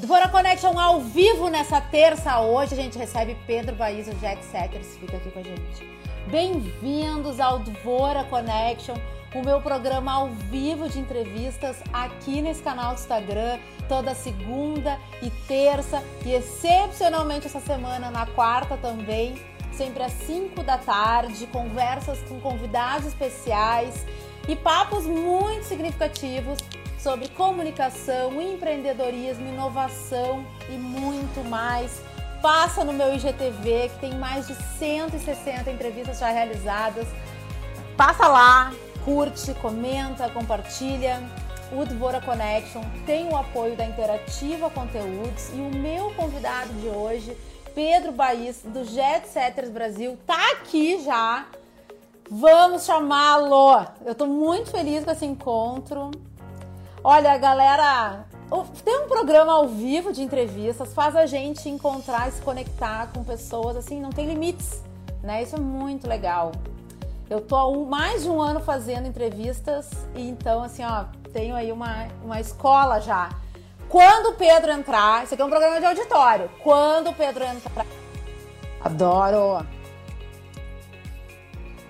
[0.00, 2.38] Dvora Connection ao vivo nessa terça.
[2.38, 5.90] Hoje a gente recebe Pedro Baís, o Jet Setters, fica aqui com a gente.
[6.28, 8.94] Bem-vindos ao Dvora Connection,
[9.34, 13.58] o meu programa ao vivo de entrevistas aqui nesse canal do Instagram,
[13.88, 19.34] toda segunda e terça e excepcionalmente essa semana na quarta também,
[19.72, 24.06] sempre às 5 da tarde, conversas com convidados especiais
[24.46, 26.58] e papos muito significativos
[26.98, 32.02] sobre comunicação, empreendedorismo, inovação e muito mais.
[32.42, 37.06] Passa no meu IGTV, que tem mais de 160 entrevistas já realizadas.
[37.96, 38.72] Passa lá,
[39.04, 41.22] curte, comenta, compartilha.
[41.72, 47.36] O Dvora Connection tem o apoio da Interativa Conteúdos e o meu convidado de hoje,
[47.74, 51.46] Pedro Baís, do Jet Setters Brasil, tá aqui já.
[52.30, 53.86] Vamos chamá-lo!
[54.04, 56.10] Eu tô muito feliz com esse encontro.
[57.10, 58.26] Olha, galera,
[58.84, 63.78] tem um programa ao vivo de entrevistas, faz a gente encontrar se conectar com pessoas,
[63.78, 64.82] assim, não tem limites,
[65.22, 65.42] né?
[65.42, 66.52] Isso é muito legal.
[67.30, 71.72] Eu tô há mais de um ano fazendo entrevistas e então, assim, ó, tenho aí
[71.72, 73.30] uma, uma escola já.
[73.88, 76.50] Quando o Pedro entrar, isso aqui é um programa de auditório.
[76.62, 77.86] Quando o Pedro entrar.
[78.84, 79.66] Adoro!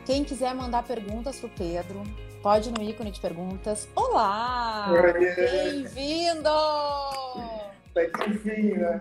[0.07, 2.05] Quem quiser mandar perguntas pro Pedro,
[2.43, 3.89] Pode no ícone de perguntas.
[3.97, 4.87] Olá!
[5.35, 6.49] Bem-vindo!
[7.91, 9.01] Até que né?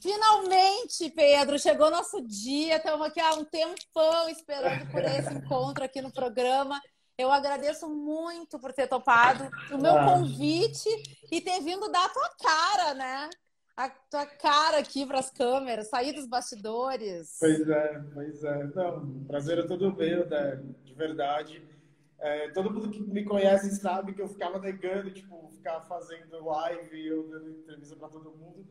[0.00, 2.76] Finalmente, Pedro, chegou nosso dia.
[2.76, 6.80] Estamos aqui há um tempão esperando por esse encontro aqui no programa.
[7.18, 10.04] Eu agradeço muito por ter topado o meu ah.
[10.06, 10.88] convite
[11.30, 13.28] e ter vindo dar a tua cara, né?
[13.76, 17.36] A tua cara aqui para as câmeras, sair dos bastidores.
[17.38, 18.64] Pois é, pois é.
[18.74, 20.62] Não, prazer é todo meu, né?
[20.82, 21.77] De verdade.
[22.20, 27.06] É, todo mundo que me conhece sabe que eu ficava negando, tipo, ficar fazendo live,
[27.06, 28.66] eu dando entrevista para todo mundo.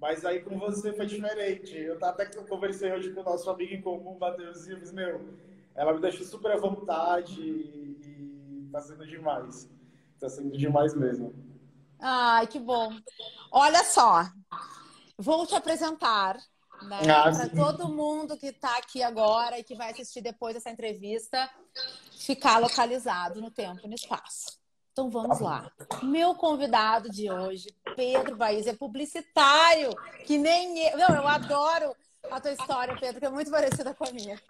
[0.00, 1.76] Mas aí com você foi diferente.
[1.76, 5.20] Eu até conversei hoje com o nosso amigo em comum, Matheus Silves, meu,
[5.74, 9.70] ela me deixou super à vontade e, e tá sendo demais.
[10.18, 11.32] Tá sendo demais mesmo.
[12.00, 12.92] Ai, que bom.
[13.50, 14.24] Olha só,
[15.16, 16.36] vou te apresentar
[16.82, 17.00] né?
[17.10, 21.48] Ah, para todo mundo que está aqui agora e que vai assistir depois dessa entrevista
[22.18, 24.58] ficar localizado no tempo e no espaço.
[24.92, 25.70] Então vamos lá.
[26.02, 29.90] Meu convidado de hoje, Pedro Baís, é publicitário,
[30.26, 30.98] que nem eu.
[30.98, 31.94] Não, eu adoro
[32.30, 34.40] a tua história, Pedro, que é muito parecida com a minha.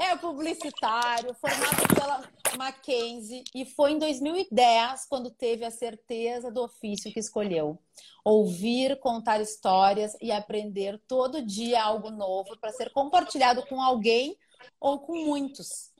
[0.00, 2.24] É publicitário, formado pela
[2.56, 7.78] Mackenzie e foi em 2010 quando teve a certeza do ofício que escolheu.
[8.24, 14.36] Ouvir, contar histórias e aprender todo dia algo novo para ser compartilhado com alguém
[14.80, 15.90] ou com muitos.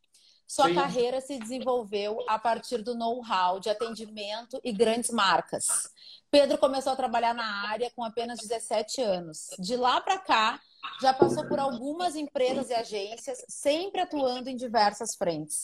[0.47, 0.75] Sua Sim.
[0.75, 5.67] carreira se desenvolveu a partir do know-how de atendimento e grandes marcas.
[6.31, 9.49] Pedro começou a trabalhar na área com apenas 17 anos.
[9.59, 10.61] De lá para cá,
[11.01, 15.63] já passou por algumas empresas e agências, sempre atuando em diversas frentes.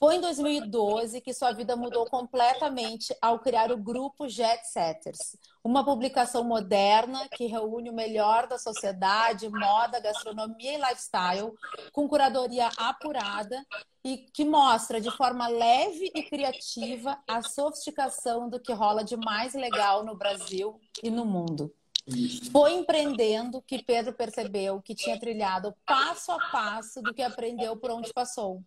[0.00, 5.84] Foi em 2012 que sua vida mudou completamente ao criar o grupo Jet Setters, uma
[5.84, 11.52] publicação moderna que reúne o melhor da sociedade, moda, gastronomia e lifestyle,
[11.92, 13.60] com curadoria apurada
[14.04, 19.52] e que mostra de forma leve e criativa a sofisticação do que rola de mais
[19.52, 21.74] legal no Brasil e no mundo.
[22.50, 27.90] Foi empreendendo que Pedro percebeu que tinha trilhado passo a passo do que aprendeu por
[27.90, 28.62] onde passou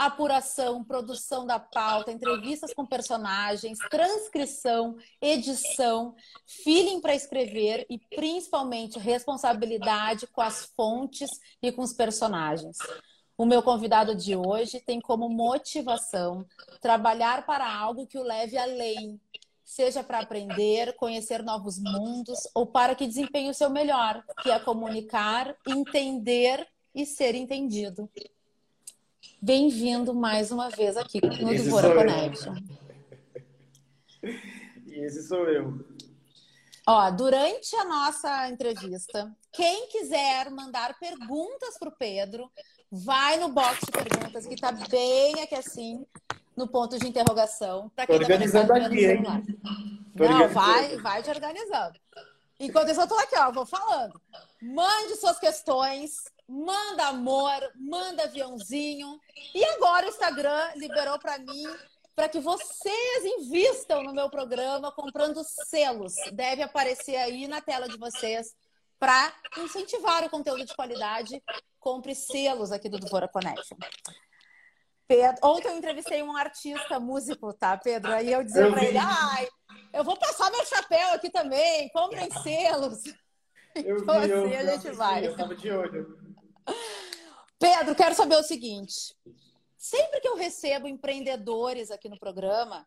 [0.00, 6.14] apuração, produção da pauta, entrevistas com personagens, transcrição, edição,
[6.46, 11.28] feeling para escrever e principalmente responsabilidade com as fontes
[11.62, 12.78] e com os personagens.
[13.36, 16.46] O meu convidado de hoje tem como motivação
[16.80, 19.20] trabalhar para algo que o leve além,
[19.70, 24.58] seja para aprender, conhecer novos mundos ou para que desempenhe o seu melhor, que é
[24.58, 28.10] comunicar, entender e ser entendido.
[29.40, 32.56] Bem-vindo mais uma vez aqui no Duvora Connection.
[34.86, 35.86] E esse sou eu.
[36.84, 42.50] Ó, durante a nossa entrevista, quem quiser mandar perguntas para o Pedro,
[42.90, 46.04] vai no box de perguntas que está bem aqui assim,
[46.60, 47.90] no ponto de interrogação.
[47.96, 49.22] Para quem está organizando aqui, hein?
[50.14, 51.98] Não, vai, vai te organizando.
[52.58, 54.20] Enquanto isso, eu estou aqui, ó, vou falando.
[54.60, 56.12] Mande suas questões,
[56.46, 59.18] manda amor, manda aviãozinho.
[59.54, 61.64] E agora o Instagram liberou para mim
[62.14, 66.12] para que vocês invistam no meu programa comprando selos.
[66.34, 68.54] Deve aparecer aí na tela de vocês
[68.98, 71.42] para incentivar o conteúdo de qualidade.
[71.78, 73.78] Compre selos aqui do Duvora Connection.
[75.10, 78.12] Pedro, ontem eu entrevistei um artista músico, tá, Pedro?
[78.12, 79.48] Aí eu dizia para ele, ai,
[79.92, 81.88] Eu vou passar meu chapéu aqui também.
[81.88, 83.02] Comprem selos.
[83.74, 85.26] Eu então, vi, assim, eu, a gente eu vai.
[85.26, 86.18] Eu tava de olho.
[87.56, 89.16] Pedro, quero saber o seguinte.
[89.78, 92.84] Sempre que eu recebo empreendedores aqui no programa,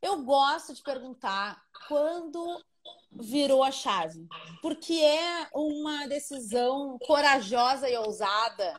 [0.00, 2.64] eu gosto de perguntar quando
[3.10, 4.24] virou a chave.
[4.62, 8.78] Porque é uma decisão corajosa e ousada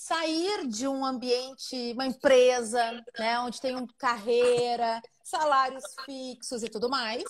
[0.00, 7.22] sair de um ambiente, uma empresa, né, onde tem carreira, salários fixos e tudo mais,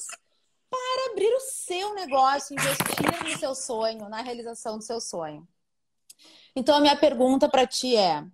[0.71, 5.49] para abrir o seu negócio, investir no seu sonho, na realização do seu sonho.
[6.55, 8.25] Então, a minha pergunta para ti é: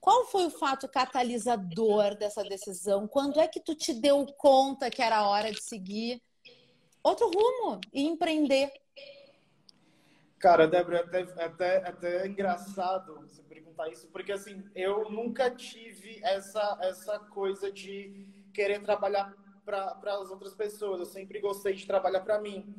[0.00, 3.06] qual foi o fato catalisador dessa decisão?
[3.06, 6.22] Quando é que tu te deu conta que era hora de seguir
[7.02, 8.72] outro rumo e empreender?
[10.44, 16.20] Cara, Débora, é até, até, até engraçado você perguntar isso, porque assim, eu nunca tive
[16.22, 21.00] essa, essa coisa de querer trabalhar para as outras pessoas.
[21.00, 22.74] Eu sempre gostei de trabalhar para mim.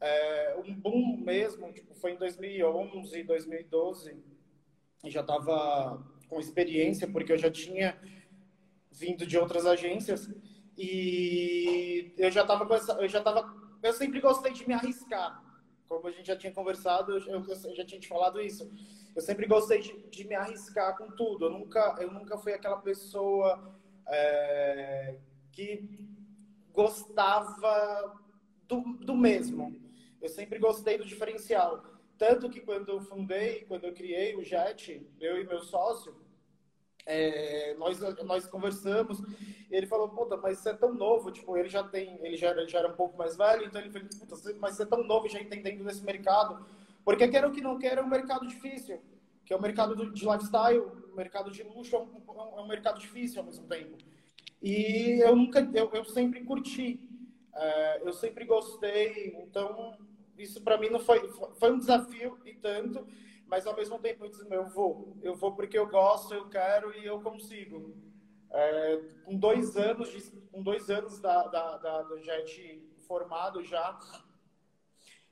[0.00, 4.24] É, um boom mesmo, tipo, foi em 2011, 2012.
[5.04, 8.00] Eu já estava com experiência, porque eu já tinha
[8.90, 10.26] vindo de outras agências
[10.78, 12.66] e eu já estava
[12.98, 15.43] eu já tava eu sempre gostei de me arriscar
[15.88, 18.70] como a gente já tinha conversado eu, eu já tinha te falado isso
[19.14, 22.78] eu sempre gostei de, de, me arriscar com tudo eu nunca eu nunca fui aquela
[22.78, 23.74] pessoa
[24.06, 25.16] é,
[25.52, 25.88] que
[26.74, 28.20] gostava
[28.66, 29.80] do, do mesmo.
[30.20, 31.84] Eu sempre gostei do diferencial.
[32.18, 36.16] Tanto que quando eu fundei, quando eu criei o JET, eu e meu sócio,
[37.06, 39.20] é, nós, nós conversamos,
[39.70, 42.78] ele falou, puta, mas você é tão novo, tipo, ele já tem, ele já, já
[42.78, 45.40] era um pouco mais velho, então ele falou, puta, mas você é tão novo já
[45.40, 46.64] entendendo desse mercado,
[47.04, 49.00] porque quer o que não quer é um mercado difícil,
[49.44, 52.98] que é o um mercado de lifestyle, mercado de luxo é um, é um mercado
[52.98, 53.96] difícil ao mesmo tempo.
[54.62, 57.00] E eu nunca, eu, eu sempre curti,
[57.54, 59.96] é, eu sempre gostei, então
[60.38, 63.06] isso para mim não foi, foi um desafio e tanto,
[63.54, 66.92] mas ao mesmo tempo eu disse, eu vou, eu vou porque eu gosto, eu quero
[66.98, 67.94] e eu consigo.
[68.50, 73.96] É, com dois anos, de, com dois anos da, da, da, do JET formado já,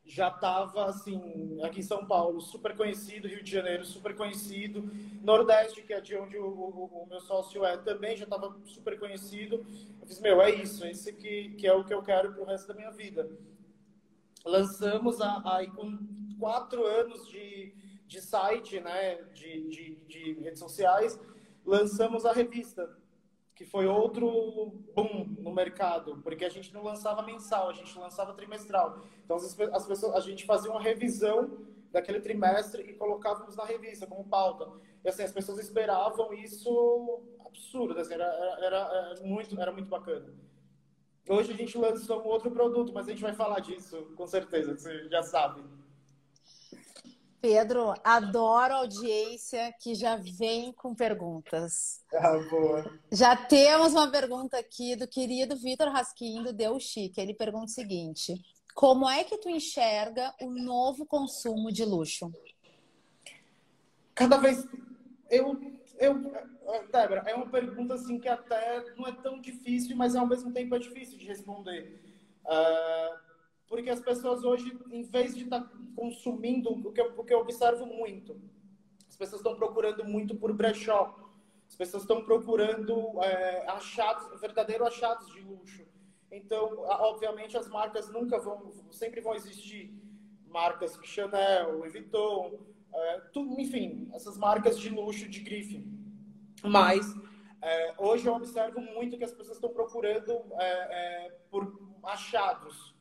[0.05, 4.89] já estava assim aqui em São Paulo super conhecido Rio de Janeiro super conhecido
[5.21, 8.99] Nordeste que é de onde o, o, o meu sócio é também já estava super
[8.99, 9.65] conhecido
[10.01, 12.47] eu fiz meu é isso esse que, que é o que eu quero para o
[12.47, 13.31] resto da minha vida
[14.45, 15.97] lançamos aí com
[16.43, 17.73] quatro anos de,
[18.13, 21.19] de site né de, de, de redes sociais
[21.65, 22.89] lançamos a revista
[23.55, 24.27] que foi outro
[24.95, 28.99] boom no mercado, porque a gente não lançava mensal, a gente lançava trimestral.
[29.25, 31.59] Então as, as pessoas, a gente fazia uma revisão
[31.93, 34.69] daquele trimestre e colocávamos na revista como pauta.
[35.05, 40.33] E assim, as pessoas esperavam isso absurdo, assim, era, era, era, muito, era muito bacana.
[41.29, 44.77] Hoje a gente lançou um outro produto, mas a gente vai falar disso, com certeza,
[44.77, 45.63] você já sabe.
[47.43, 52.01] Pedro, adoro a audiência que já vem com perguntas.
[52.15, 53.01] Ah, boa.
[53.11, 57.21] Já temos uma pergunta aqui do querido Vitor Raskin, do Deu Chique.
[57.21, 58.41] Ele pergunta o seguinte:
[58.77, 62.33] Como é que tu enxerga o novo consumo de luxo?
[64.15, 64.65] Cada vez.
[65.29, 65.61] Eu.
[65.99, 66.23] eu
[66.93, 70.77] Débora, é uma pergunta assim que até não é tão difícil, mas ao mesmo tempo
[70.77, 72.01] é difícil de responder.
[72.45, 73.32] Uh
[73.73, 77.33] porque as pessoas hoje, em vez de estar tá consumindo, o que, eu, o que
[77.33, 78.39] eu observo muito,
[79.09, 81.19] as pessoas estão procurando muito por brechó.
[81.67, 85.87] As pessoas estão procurando é, achados, verdadeiros achados de luxo.
[86.31, 89.91] Então, obviamente, as marcas nunca vão, sempre vão existir.
[90.49, 92.59] Marcas Chanel, Louis Vuitton,
[92.95, 95.83] é, tudo, enfim, essas marcas de luxo, de grife.
[96.63, 97.07] Mas,
[97.63, 102.92] é, hoje eu observo muito que as pessoas estão procurando é, é, por achados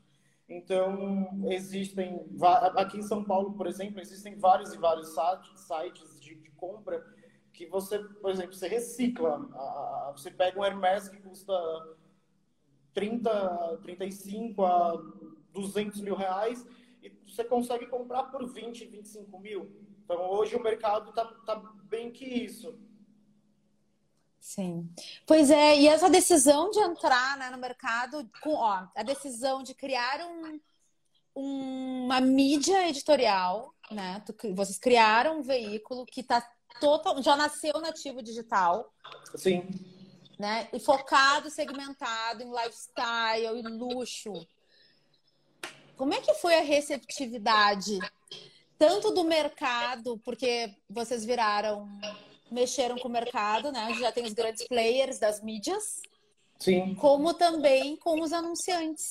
[0.51, 2.25] então, existem,
[2.75, 5.15] aqui em São Paulo, por exemplo, existem vários e vários
[5.55, 7.01] sites de, de compra
[7.53, 9.39] que você, por exemplo, você recicla.
[10.11, 11.53] Você pega um Hermes que custa
[12.93, 15.01] 30, 35 a
[15.53, 16.65] 200 mil reais
[17.01, 19.71] e você consegue comprar por 20, 25 mil.
[20.03, 21.55] Então, hoje o mercado está tá
[21.85, 22.77] bem que isso.
[24.53, 24.93] Sim.
[25.25, 29.73] Pois é, e essa decisão de entrar né, no mercado, com ó, a decisão de
[29.73, 30.59] criar um,
[31.33, 34.21] uma mídia editorial, né?
[34.53, 36.45] Vocês criaram um veículo que tá
[36.81, 38.93] total, já nasceu nativo digital.
[39.35, 39.69] Sim.
[40.37, 40.67] Né?
[40.73, 44.33] E focado, segmentado em lifestyle e luxo.
[45.95, 47.99] Como é que foi a receptividade
[48.77, 51.87] tanto do mercado, porque vocês viraram
[52.51, 53.93] mexeram com o mercado, né?
[53.99, 56.01] Já tem os grandes players das mídias.
[56.61, 56.93] Sim.
[56.93, 59.07] como também com os anunciantes.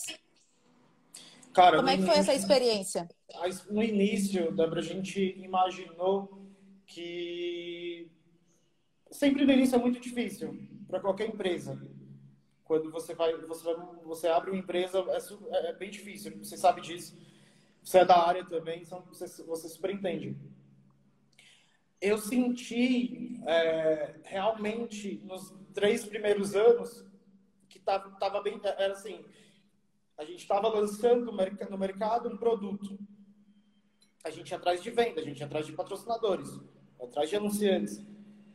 [1.52, 3.08] Cara, como é que foi essa experiência?
[3.68, 6.46] No início, Débora, a gente imaginou
[6.86, 8.08] que
[9.10, 10.56] sempre no início é muito difícil
[10.86, 11.80] para qualquer empresa.
[12.62, 13.64] Quando você vai, você,
[14.04, 16.38] você abre uma empresa, é, é, bem difícil.
[16.38, 17.18] Você sabe disso.
[17.82, 20.36] Você é da área também, então você, você superentende.
[22.00, 27.04] Eu senti é, realmente nos três primeiros anos
[27.68, 29.24] que tava, tava bem, era assim,
[30.16, 32.98] a gente estava lançando no mercado um produto.
[34.24, 36.60] A gente ia atrás de venda, a gente ia atrás de patrocinadores,
[37.00, 38.04] atrás de anunciantes.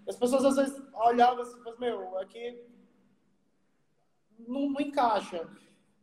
[0.07, 2.63] As pessoas às vezes olhavam assim, mas meu, aqui
[4.37, 5.49] não, não encaixa.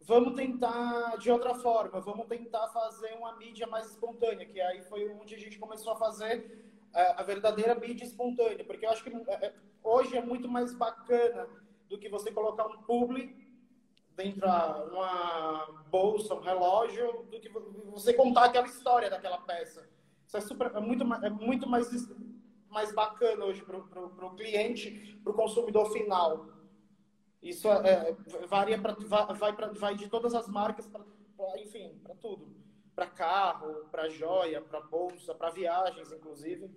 [0.00, 5.08] Vamos tentar de outra forma, vamos tentar fazer uma mídia mais espontânea, que aí foi
[5.10, 9.10] onde a gente começou a fazer é, a verdadeira mídia espontânea, porque eu acho que
[9.10, 11.48] é, é, hoje é muito mais bacana
[11.88, 13.34] do que você colocar um publi
[14.16, 17.48] dentro de uma bolsa, um relógio, do que
[17.90, 19.88] você contar aquela história daquela peça.
[20.26, 21.88] Isso é, super, é muito, é muito mais
[22.68, 26.48] mais bacana hoje para o cliente, para o consumidor final.
[27.42, 28.94] Isso é, é varia para
[29.34, 31.04] vai, pra, vai de todas as marcas, pra,
[31.36, 32.61] pra enfim, para tudo.
[32.94, 36.70] Para carro, para joia, para bolsa, para viagens, inclusive.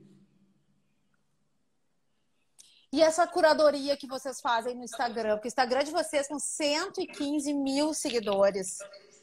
[2.92, 5.36] E essa curadoria que vocês fazem no Instagram?
[5.36, 8.78] Porque o Instagram de vocês com 115 mil seguidores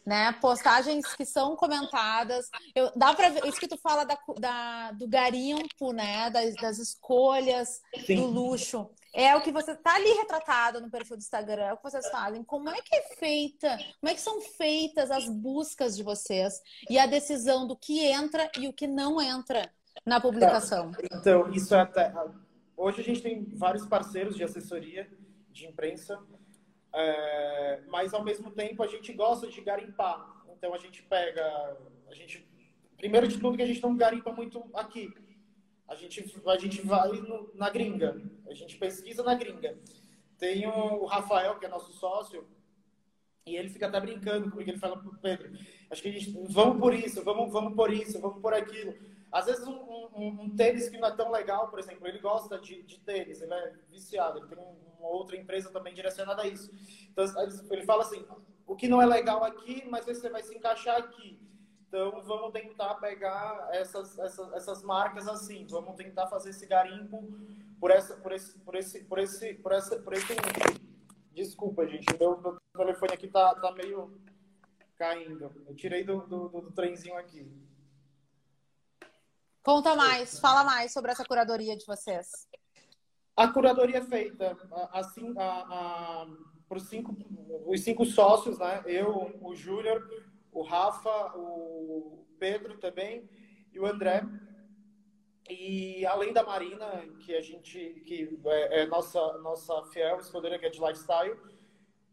[0.04, 0.32] né?
[0.40, 2.48] Postagens que são comentadas.
[2.74, 6.28] Eu, dá para ver, isso que tu fala da, da, do garimpo, né?
[6.30, 8.16] Das, das escolhas, Sim.
[8.16, 8.90] do luxo.
[9.14, 12.08] É o que você tá ali retratado no perfil do Instagram, é o que vocês
[12.08, 12.42] fazem.
[12.42, 16.98] Como é que é feita, como é que são feitas as buscas de vocês e
[16.98, 19.70] a decisão do que entra e o que não entra
[20.06, 20.92] na publicação?
[21.12, 22.12] Então, isso é até.
[22.76, 25.10] Hoje a gente tem vários parceiros de assessoria
[25.50, 26.18] de imprensa
[26.94, 30.44] é, mas ao mesmo tempo a gente gosta de garimpar.
[30.56, 31.42] Então a gente pega,
[32.08, 32.46] a gente
[32.96, 35.12] primeiro de tudo que a gente não garimpa muito aqui.
[35.92, 39.78] A gente a gente vai no, na gringa, a gente pesquisa na gringa.
[40.38, 42.48] Tem o Rafael que é nosso sócio
[43.44, 45.52] e ele fica até brincando comigo, ele fala pro Pedro,
[45.90, 48.94] acho que a gente vamos por isso, vamos vamos por isso, vamos por aquilo.
[49.30, 52.58] Às vezes um, um, um, tênis que não é tão legal, por exemplo, ele gosta
[52.58, 56.70] de, de tênis, ele é viciado, ele tem uma outra empresa também direcionada a isso.
[57.10, 57.26] Então
[57.70, 58.24] ele fala assim,
[58.66, 61.38] o que não é legal aqui, mas você vai se encaixar aqui.
[61.92, 67.22] Então vamos tentar pegar essas, essas, essas marcas assim, vamos tentar fazer esse garimpo
[67.78, 70.34] por essa, por esse, por esse, por esse, por essa, por esse
[71.34, 74.18] Desculpa, gente, meu, meu telefone aqui tá, tá meio
[74.96, 75.52] caindo.
[75.66, 77.46] Eu tirei do, do, do, do trenzinho aqui.
[79.62, 82.48] Conta mais, fala mais sobre essa curadoria de vocês.
[83.36, 84.56] A curadoria é feita
[84.92, 86.26] assim, a, a,
[86.66, 87.14] por cinco,
[87.66, 88.82] os cinco sócios, né?
[88.86, 90.08] Eu, o Júnior,
[90.52, 93.28] o Rafa, o Pedro também
[93.72, 94.22] e o André.
[95.48, 96.86] E além da Marina,
[97.20, 101.32] que a gente, que é, é nossa nossa fiel escudeira que é de lifestyle,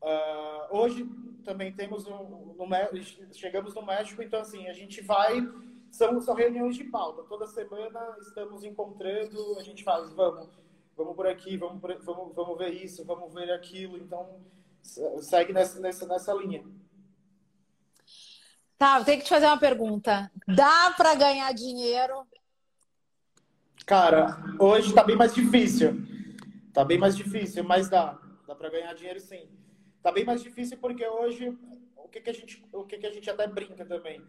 [0.02, 1.08] uh, hoje
[1.44, 5.42] também temos um, no, chegamos no México, então assim a gente vai
[5.92, 7.24] são, são reuniões de pauta.
[7.24, 10.50] Toda semana estamos encontrando, a gente fala, vamos,
[10.96, 13.98] vamos por aqui, vamos, por, vamos, vamos ver isso, vamos ver aquilo.
[13.98, 14.40] Então,
[15.22, 16.64] segue nessa, nessa, nessa linha.
[18.80, 20.32] Tá, vou ter que te fazer uma pergunta.
[20.48, 22.26] Dá para ganhar dinheiro?
[23.86, 25.96] Cara, hoje tá bem mais difícil.
[26.74, 28.18] Tá bem mais difícil, mas dá.
[28.48, 29.50] Dá para ganhar dinheiro sim.
[30.02, 31.50] Tá bem mais difícil porque hoje
[31.98, 34.26] o que, que a gente o que, que a gente até brinca também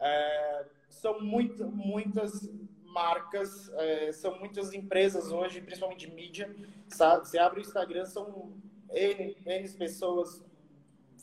[0.00, 2.50] é, são muito, muitas
[2.82, 6.52] marcas, é, são muitas empresas hoje, principalmente mídia,
[6.88, 7.28] sabe?
[7.28, 8.52] Você abre o Instagram, são
[8.90, 10.44] N, N pessoas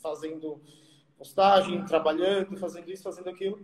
[0.01, 0.61] fazendo
[1.21, 3.63] postagem, trabalhando, fazendo isso, fazendo aquilo.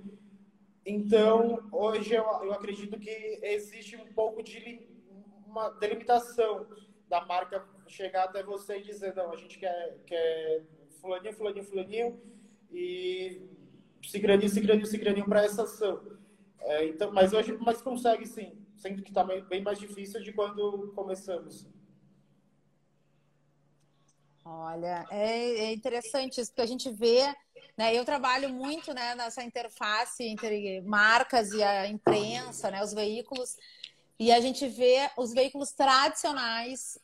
[0.86, 4.88] Então, hoje eu, eu acredito que existe um pouco de
[5.48, 6.68] uma delimitação
[7.10, 10.66] da marca chegar até você e dizer, não, a gente quer, quer
[11.02, 12.22] fulaninho, fulaninho, fulaninho,
[12.72, 13.42] e
[14.04, 16.00] cicraninho, cicraninho, cicraninho para essa ação.
[16.60, 20.92] É, então, mas hoje mas consegue sim, sendo que está bem mais difícil de quando
[20.94, 21.68] começamos.
[24.50, 27.36] Olha, é, é, interessante isso, porque a gente vê,
[27.78, 27.94] né?
[27.94, 33.56] Eu trabalho muito né, nessa interface entre marcas e a imprensa, né, os veículos,
[34.20, 36.98] e a gente vê os veículos tradicionais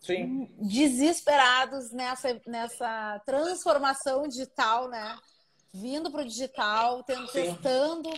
[0.00, 0.48] Sim.
[0.58, 5.18] desesperados nessa, nessa transformação digital, né?
[5.72, 8.08] vindo para o digital, testando,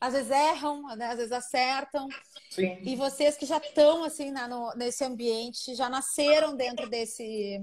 [0.00, 1.08] às vezes erram, né?
[1.08, 2.08] às vezes acertam.
[2.50, 2.78] Sim.
[2.82, 7.60] E vocês que já estão assim né, no, nesse ambiente, já nasceram dentro desse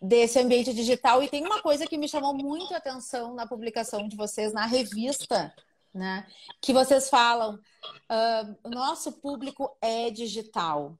[0.00, 1.22] desse ambiente digital.
[1.22, 4.66] E tem uma coisa que me chamou muito a atenção na publicação de vocês na
[4.66, 5.54] revista,
[5.92, 6.26] né?
[6.60, 10.96] Que vocês falam, uh, nosso público é digital.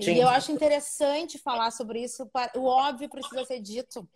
[0.00, 0.12] Sim.
[0.12, 2.28] E eu acho interessante falar sobre isso.
[2.56, 4.08] O óbvio precisa ser dito.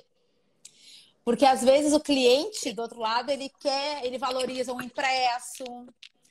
[1.25, 5.65] Porque às vezes o cliente do outro lado ele quer, ele valoriza um impresso,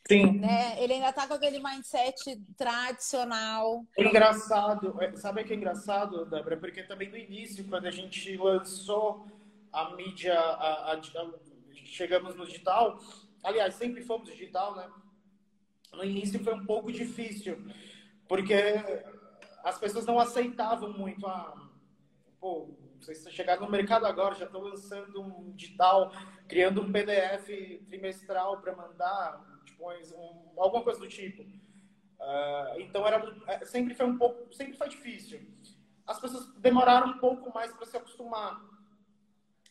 [0.08, 0.40] Sim.
[0.40, 0.82] Né?
[0.82, 3.86] Ele ainda tá com aquele mindset tradicional.
[3.98, 4.96] É engraçado.
[5.02, 6.58] É, sabe o que é engraçado, Débora?
[6.58, 9.26] Porque também no início, quando a gente lançou
[9.72, 11.02] a mídia, a, a, a,
[11.84, 13.00] chegamos no digital,
[13.44, 14.90] aliás, sempre fomos digital, né?
[15.92, 17.58] No início foi um pouco difícil,
[18.28, 18.54] porque
[19.64, 21.32] as pessoas não aceitavam muito a.
[21.32, 21.68] Ah,
[22.40, 26.12] pô, vocês chegaram no mercado agora, já estão lançando um digital,
[26.48, 27.48] criando um PDF
[27.88, 29.47] trimestral para mandar
[29.79, 31.43] um, alguma coisa do tipo.
[31.43, 35.39] Uh, então era é, sempre foi um pouco, sempre foi difícil.
[36.05, 38.59] As pessoas demoraram um pouco mais para se acostumar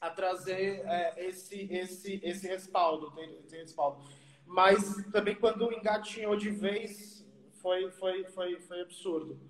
[0.01, 3.13] a trazer é, esse esse esse respaldo,
[3.45, 4.05] esse respaldo.
[4.47, 7.27] Mas também quando engatinhou de vez
[7.61, 9.41] foi foi foi foi absurdo.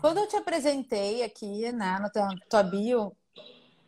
[0.00, 2.10] Quando eu te apresentei aqui, né, no
[2.50, 3.16] tua bio,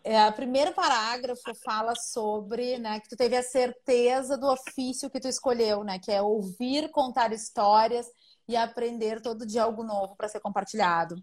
[0.06, 5.18] é, o primeiro parágrafo fala sobre, né, que tu teve a certeza do ofício que
[5.18, 8.06] tu escolheu, né, que é ouvir, contar histórias
[8.48, 11.16] e aprender todo dia algo novo para ser compartilhado.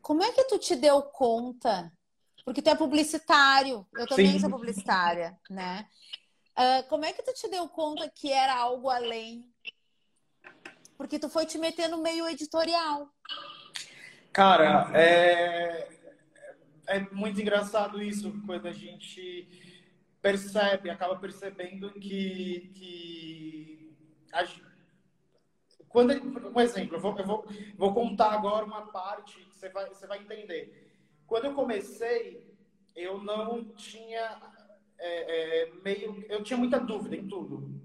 [0.00, 1.92] Como é que tu te deu conta?
[2.44, 4.38] Porque tu é publicitário, eu também Sim.
[4.38, 5.88] sou publicitária, né?
[6.56, 9.52] Uh, como é que tu te deu conta que era algo além?
[10.96, 13.08] Porque tu foi te meter no meio editorial.
[14.32, 15.93] Cara, é,
[16.86, 19.48] é muito engraçado isso, quando a gente
[20.20, 23.96] percebe, acaba percebendo que, que
[24.32, 24.44] a,
[25.88, 29.88] quando um exemplo, eu vou, eu vou, vou contar agora uma parte que você vai,
[29.88, 30.92] você vai entender.
[31.26, 32.52] Quando eu comecei,
[32.96, 34.40] eu não tinha
[34.98, 37.80] é, é, meio, eu tinha muita dúvida em tudo.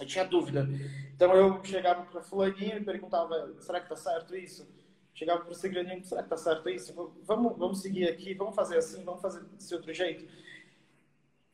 [0.00, 0.68] Eu tinha dúvida.
[1.14, 4.68] Então eu chegava para fulaninho e perguntava, será que tá certo isso?
[5.14, 6.94] Chegava para o segredinho, será que tá certo isso?
[7.24, 10.26] Vamos, vamos seguir aqui, vamos fazer assim, vamos fazer desse outro jeito.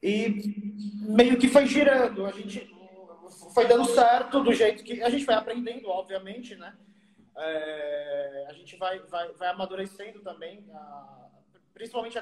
[0.03, 2.73] E meio que foi girando, a gente
[3.53, 6.77] foi dando certo do jeito que a gente vai aprendendo, obviamente, né?
[7.37, 11.29] É, a gente vai, vai, vai amadurecendo também, a,
[11.73, 12.19] principalmente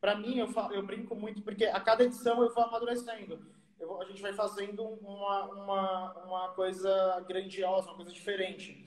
[0.00, 3.40] para mim, eu, falo, eu brinco muito, porque a cada edição eu vou amadurecendo.
[3.78, 8.86] Eu, a gente vai fazendo uma, uma, uma coisa grandiosa, uma coisa diferente.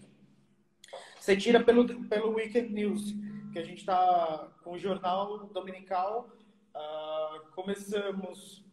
[1.21, 3.13] Você tira pelo, pelo Weekend News,
[3.53, 6.27] que a gente está com o jornal dominical.
[6.73, 8.65] Uh, começamos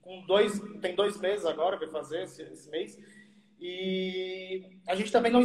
[0.00, 2.98] com dois, tem dois meses agora, vai fazer esse, esse, mês.
[3.60, 5.42] E a gente também não,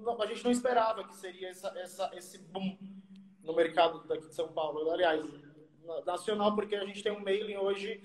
[0.00, 2.76] não, a gente não esperava que seria essa, essa, esse boom
[3.44, 4.90] no mercado daqui de São Paulo.
[4.90, 5.24] Aliás,
[6.04, 8.02] nacional, porque a gente tem um mailing hoje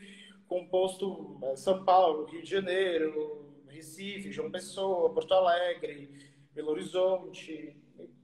[0.47, 7.75] composto é, São Paulo, Rio de Janeiro, Recife, João Pessoa, Porto Alegre, Belo Horizonte,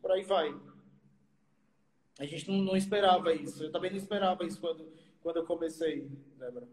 [0.01, 0.57] por aí vai.
[2.17, 3.61] A gente não, não, esperava isso.
[3.61, 4.89] Eu também não esperava isso quando,
[5.21, 6.65] quando eu comecei, Débora.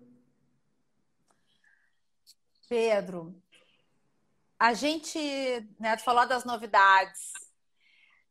[2.68, 3.34] Pedro,
[4.56, 5.18] a gente
[5.80, 7.32] né, falou das novidades.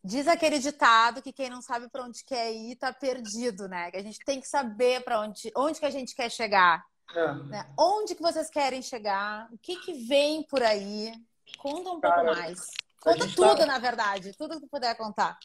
[0.02, 3.92] Diz aquele ditado que quem não sabe para onde quer ir está perdido, né?
[3.92, 6.86] Que a gente tem que saber para onde, onde que a gente quer chegar.
[7.14, 7.34] É.
[7.34, 7.74] Né?
[7.78, 9.50] Onde que vocês querem chegar?
[9.52, 11.12] O que, que vem por aí?
[11.58, 12.68] Conta um Cara, pouco mais.
[13.08, 13.66] Conta tá tudo, tá...
[13.66, 15.40] na verdade, tudo que puder contar.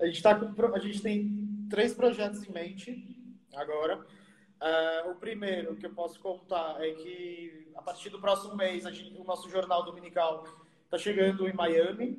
[0.00, 3.16] A gente, tá com, a gente tem três projetos em mente
[3.54, 3.98] agora.
[3.98, 9.16] Uh, o primeiro que eu posso contar é que a partir do próximo mês gente,
[9.16, 10.44] o nosso jornal dominical
[10.84, 12.18] está chegando em Miami.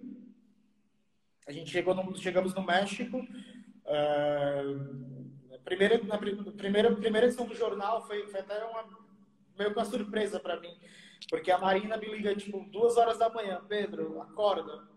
[1.47, 3.17] A gente chegou no, chegamos no México.
[3.17, 5.25] Uh,
[5.65, 8.85] primeira, na primeira, primeira edição do jornal foi, foi até uma,
[9.57, 10.77] meio que uma surpresa para mim
[11.29, 13.63] porque a Marina me liga, tipo, duas horas da manhã.
[13.67, 14.87] Pedro, acorda.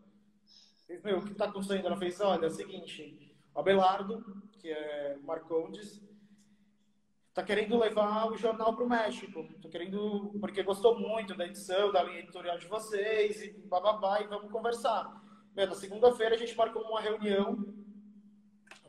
[1.05, 1.87] Meu, o que tá acontecendo?
[1.87, 4.25] Ela fez, olha, é o seguinte, o Abelardo,
[4.59, 6.03] que é Marcondes,
[7.35, 9.47] tá querendo levar o jornal pro México.
[9.61, 14.27] Tô querendo, porque gostou muito da edição, da linha editorial de vocês, e bababá, e
[14.27, 15.23] vamos conversar.
[15.55, 17.75] Meu, na segunda-feira a gente marcou uma reunião,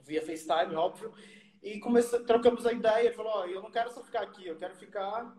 [0.04, 1.13] via FaceTime, óbvio,
[1.62, 2.24] e comece...
[2.26, 3.06] trocamos a ideia.
[3.06, 5.36] Ele falou, oh, eu não quero só ficar aqui, eu quero ficar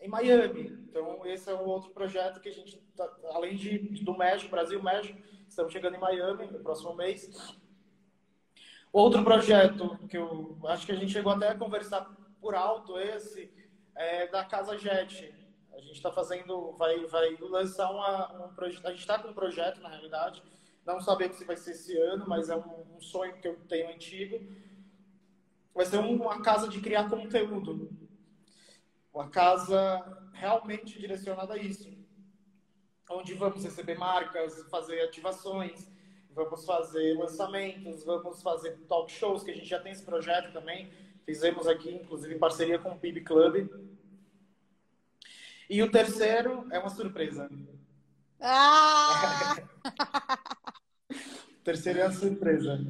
[0.00, 0.78] em Miami.
[0.88, 4.82] Então, esse é um outro projeto que a gente, tá, além de, do México, Brasil,
[4.82, 7.30] México, estamos chegando em Miami no próximo mês.
[8.92, 12.10] Outro projeto que eu acho que a gente chegou até a conversar
[12.40, 13.52] por alto, esse,
[13.94, 15.32] é da Casa Jet.
[15.72, 19.34] A gente está fazendo, vai, vai lançar uma, um projeto, a gente está com um
[19.34, 20.42] projeto, na realidade,
[20.84, 23.90] Não sabemos se vai ser esse ano, mas é um, um sonho que eu tenho
[23.90, 24.40] antigo.
[25.74, 27.99] Vai ser uma casa de criar conteúdo.
[29.12, 31.90] Uma casa realmente direcionada a isso.
[33.10, 35.90] Onde vamos receber marcas, fazer ativações,
[36.30, 40.90] vamos fazer lançamentos, vamos fazer talk shows, que a gente já tem esse projeto também.
[41.24, 43.68] Fizemos aqui, inclusive, em parceria com o PIB Club.
[45.68, 47.50] E o terceiro é uma surpresa.
[48.40, 49.56] Ah!
[51.10, 52.80] o terceiro é uma surpresa.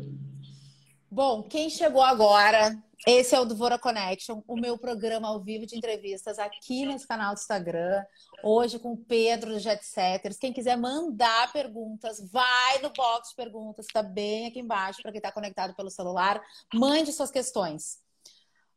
[1.10, 5.76] Bom, quem chegou agora, esse é o Dvora Connection, o meu programa ao vivo de
[5.76, 8.04] entrevistas aqui nesse canal do Instagram.
[8.42, 10.36] Hoje com o Pedro do Jet Setters.
[10.36, 15.18] Quem quiser mandar perguntas, vai no box de perguntas, está bem aqui embaixo para quem
[15.18, 16.42] está conectado pelo celular.
[16.74, 17.98] Mande suas questões.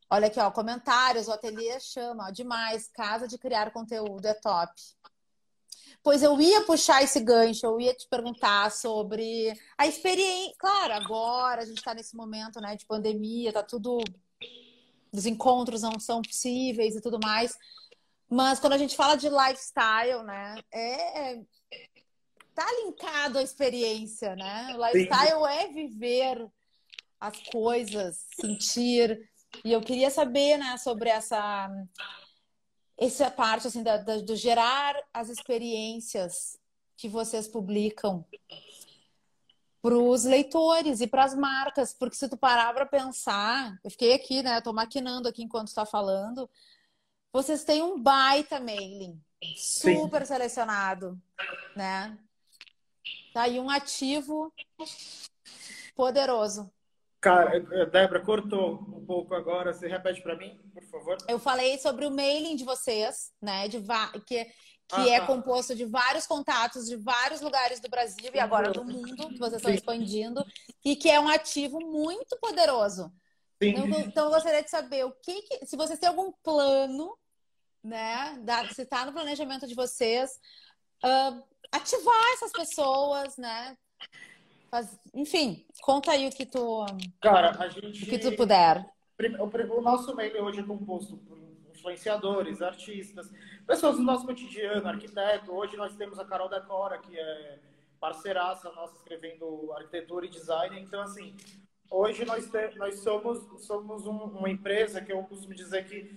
[0.09, 4.71] Olha aqui, ó, comentários, o ateliê chama, ó, demais, casa de criar conteúdo é top.
[6.04, 10.54] Pois eu ia puxar esse gancho, eu ia te perguntar sobre a experiência.
[10.60, 14.04] Claro, agora a gente está nesse momento né, de pandemia, tá tudo.
[15.13, 17.58] Os encontros não são possíveis e tudo mais.
[18.30, 21.39] Mas quando a gente fala de lifestyle, né, é.
[22.54, 24.76] Tá linkado à experiência, né?
[24.76, 25.48] O lifestyle Sim.
[25.48, 26.48] é viver
[27.20, 29.28] as coisas, sentir.
[29.66, 31.68] E eu queria saber, né, sobre essa
[33.06, 36.58] essa parte assim da, da, do gerar as experiências
[36.96, 38.26] que vocês publicam
[39.82, 44.13] para os leitores e para as marcas, porque se tu parar para pensar, eu fiquei
[44.13, 44.58] aqui, né?
[44.58, 46.50] Estou maquinando aqui enquanto está falando.
[47.34, 49.22] Vocês têm um baita mailing,
[49.58, 50.34] super Sim.
[50.34, 51.22] selecionado,
[51.76, 52.18] né?
[53.34, 54.54] Tá aí um ativo
[55.96, 56.72] poderoso.
[57.23, 59.73] Cara, Débora, cortou um pouco agora.
[59.73, 61.17] Você repete para mim, por favor?
[61.29, 63.69] Eu falei sobre o mailing de vocês, né?
[63.69, 63.81] De
[64.25, 64.45] que
[64.86, 65.25] que ah, é tá.
[65.25, 69.53] composto de vários contatos de vários lugares do Brasil e agora do mundo, que vocês
[69.53, 69.77] estão Sim.
[69.77, 70.45] expandindo,
[70.83, 73.09] e que é um ativo muito poderoso.
[73.62, 77.17] Então, então, eu gostaria de saber o que, que, se vocês têm algum plano,
[77.81, 78.38] né?
[78.41, 80.29] Da, se está no planejamento de vocês,
[81.03, 83.77] uh, ativar essas pessoas, né?
[85.13, 86.86] Enfim, conta aí o que tu.
[87.21, 88.03] Cara, a gente.
[88.03, 88.86] O que tu puder.
[89.69, 91.38] O nosso meio hoje é composto por
[91.71, 93.31] influenciadores, artistas,
[93.67, 95.51] pessoas do nosso cotidiano, arquiteto.
[95.51, 97.59] Hoje nós temos a Carol Decora, que é
[97.99, 100.79] parceiraça nossa escrevendo arquitetura e design.
[100.79, 101.36] Então, assim,
[101.89, 102.75] hoje nós, te...
[102.75, 106.12] nós somos, somos um, uma empresa que eu costumo dizer que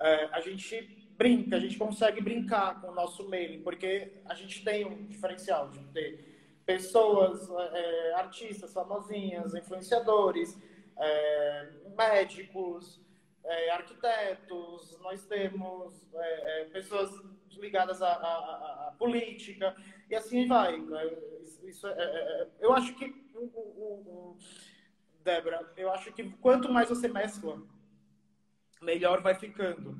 [0.00, 4.64] é, a gente brinca, a gente consegue brincar com o nosso mailing, porque a gente
[4.64, 6.27] tem um diferencial de ter
[6.68, 10.60] pessoas, é, artistas famosinhas, influenciadores,
[10.98, 13.00] é, médicos,
[13.42, 17.10] é, arquitetos, nós temos é, é, pessoas
[17.52, 19.74] ligadas à, à, à, política,
[20.10, 20.78] e assim vai.
[21.42, 24.38] Isso, isso é, eu acho que, o, o, o,
[25.24, 27.62] Débora, eu acho que quanto mais você mescla,
[28.82, 29.96] melhor vai ficando.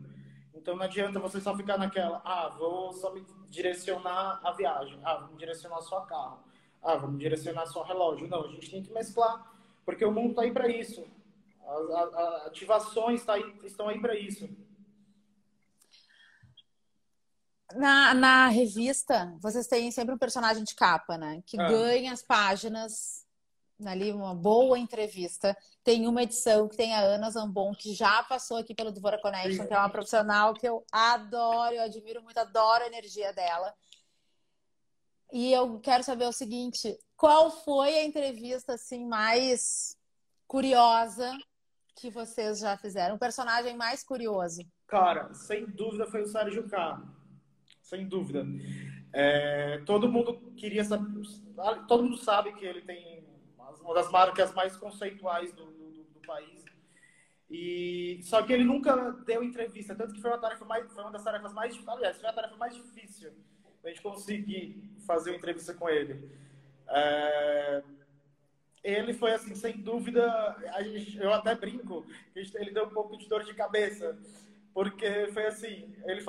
[0.54, 5.14] Então não adianta você só ficar naquela, ah, vou só me direcionar a viagem, ah,
[5.14, 6.47] vou me direcionar só a carro
[6.82, 8.28] ah, vamos direcionar só o relógio.
[8.28, 9.52] Não, a gente tem que mesclar,
[9.84, 11.06] porque o mundo está aí para isso.
[11.66, 14.48] As, as, ativações tá aí, estão aí para isso.
[17.74, 21.42] Na, na revista, vocês têm sempre um personagem de capa, né?
[21.44, 21.68] Que ah.
[21.68, 23.26] ganha as páginas
[23.86, 25.56] ali uma boa entrevista.
[25.84, 29.66] Tem uma edição que tem a Ana Zambon, que já passou aqui pelo Devora Connection,
[29.66, 33.74] que é uma profissional que eu adoro, eu admiro muito, adoro a energia dela.
[35.32, 39.96] E eu quero saber o seguinte: qual foi a entrevista assim mais
[40.46, 41.36] curiosa
[41.94, 43.16] que vocês já fizeram?
[43.16, 44.62] O personagem mais curioso?
[44.86, 47.02] Cara, sem dúvida foi o Sérgio K.
[47.82, 48.46] Sem dúvida.
[49.12, 51.06] É, todo mundo queria saber.
[51.86, 53.26] Todo mundo sabe que ele tem
[53.80, 56.64] uma das marcas mais conceituais do, do, do país.
[57.50, 61.12] E só que ele nunca deu entrevista, tanto que foi uma tarefa mais, foi uma
[61.12, 63.32] das tarefas mais, aliás, foi a tarefa mais difícil
[63.84, 66.28] a gente conseguir fazer uma entrevista com ele.
[66.88, 67.82] É...
[68.82, 73.42] Ele foi, assim, sem dúvida, gente, eu até brinco, ele deu um pouco de dor
[73.44, 74.16] de cabeça,
[74.72, 76.24] porque foi assim, ele,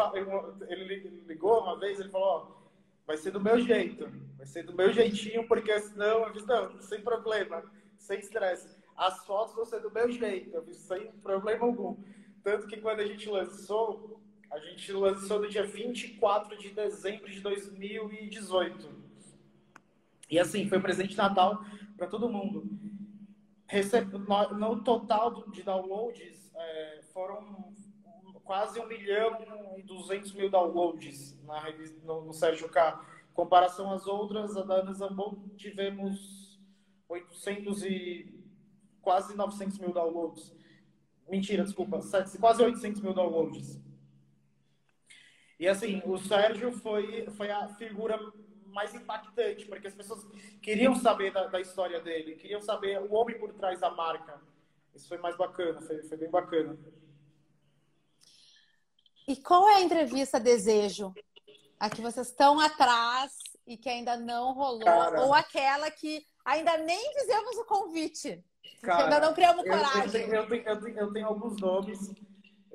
[0.68, 2.60] ele ligou uma vez, ele falou, ó,
[3.06, 6.82] vai ser do meu jeito, vai ser do meu jeitinho, porque senão, eu disse, não,
[6.82, 7.64] sem problema,
[7.98, 8.68] sem estresse.
[8.98, 11.96] As fotos vão ser do meu jeito, eu disse, sem problema algum.
[12.44, 14.20] Tanto que quando a gente lançou,
[14.52, 18.90] a gente lançou no dia 24 de dezembro de 2018.
[20.30, 21.64] E assim, foi presente de Natal
[21.98, 22.68] para todo mundo.
[24.58, 27.72] No total de downloads, é, foram
[28.44, 31.72] quase 1 milhão e 200 mil downloads na,
[32.04, 33.00] no, no Sérgio K.
[33.34, 36.60] comparação às outras, a da Ana Zambon tivemos
[37.08, 38.44] 800 e
[39.02, 40.52] quase 900 mil downloads.
[41.28, 42.00] Mentira, desculpa,
[42.40, 43.80] quase 800 mil downloads.
[45.60, 48.18] E assim, o Sérgio foi, foi a figura
[48.68, 50.26] mais impactante, porque as pessoas
[50.62, 54.40] queriam saber da, da, história dele, queriam saber o homem por trás da marca.
[54.96, 56.78] Isso foi mais bacana, foi, foi bem bacana.
[59.28, 61.14] E qual é a entrevista desejo?
[61.80, 63.34] A que vocês estão atrás
[63.68, 64.86] e que ainda não rolou?
[64.86, 68.44] Cara, ou aquela que ainda nem fizemos o convite?
[68.82, 70.22] Cara, ainda não criamos coragem.
[70.22, 72.12] Eu, eu, tenho, eu, tenho, eu tenho alguns nomes,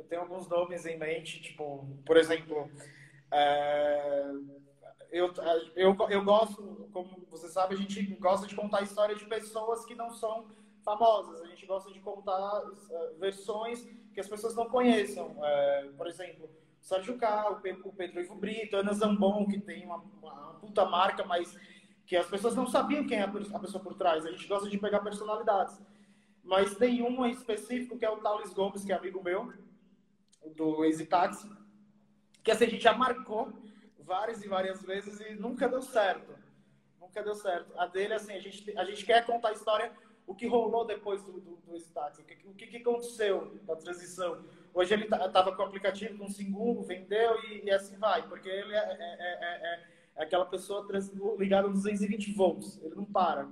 [0.05, 2.71] eu tenho alguns nomes em mente, tipo, por exemplo,
[3.33, 4.31] é,
[5.11, 5.33] eu,
[5.75, 9.85] eu, eu gosto, como você sabe, a gente gosta de contar a história de pessoas
[9.85, 10.47] que não são
[10.85, 11.41] famosas.
[11.41, 15.29] A gente gosta de contar uh, versões que as pessoas não conheçam.
[15.29, 20.55] Uh, por exemplo, Sérgio Cá, o Pedro Ivo Brito, Ana Zambon, que tem uma, uma,
[20.61, 21.57] puta marca, mas
[22.07, 24.27] que as pessoas não sabiam quem é a pessoa por trás.
[24.27, 25.81] A gente gosta de pegar personalidades.
[26.43, 29.51] Mas tem um em específico, que é o Thales Gomes, que é amigo meu,
[30.51, 31.51] do Easy Taxi,
[32.43, 33.53] que assim, a gente já marcou
[33.99, 36.35] várias e várias vezes e nunca deu certo.
[37.01, 37.73] Nunca deu certo.
[37.79, 39.93] A dele, assim, a gente, a gente quer contar a história,
[40.27, 44.45] o que rolou depois do, do, do Stax, o que, o que, aconteceu da transição.
[44.73, 48.49] Hoje ele estava tá, com o aplicativo com segundo, vendeu e, e, assim vai, porque
[48.49, 49.85] ele é, é, é,
[50.17, 50.87] é aquela pessoa
[51.39, 53.49] ligada a 220 volts, ele não para.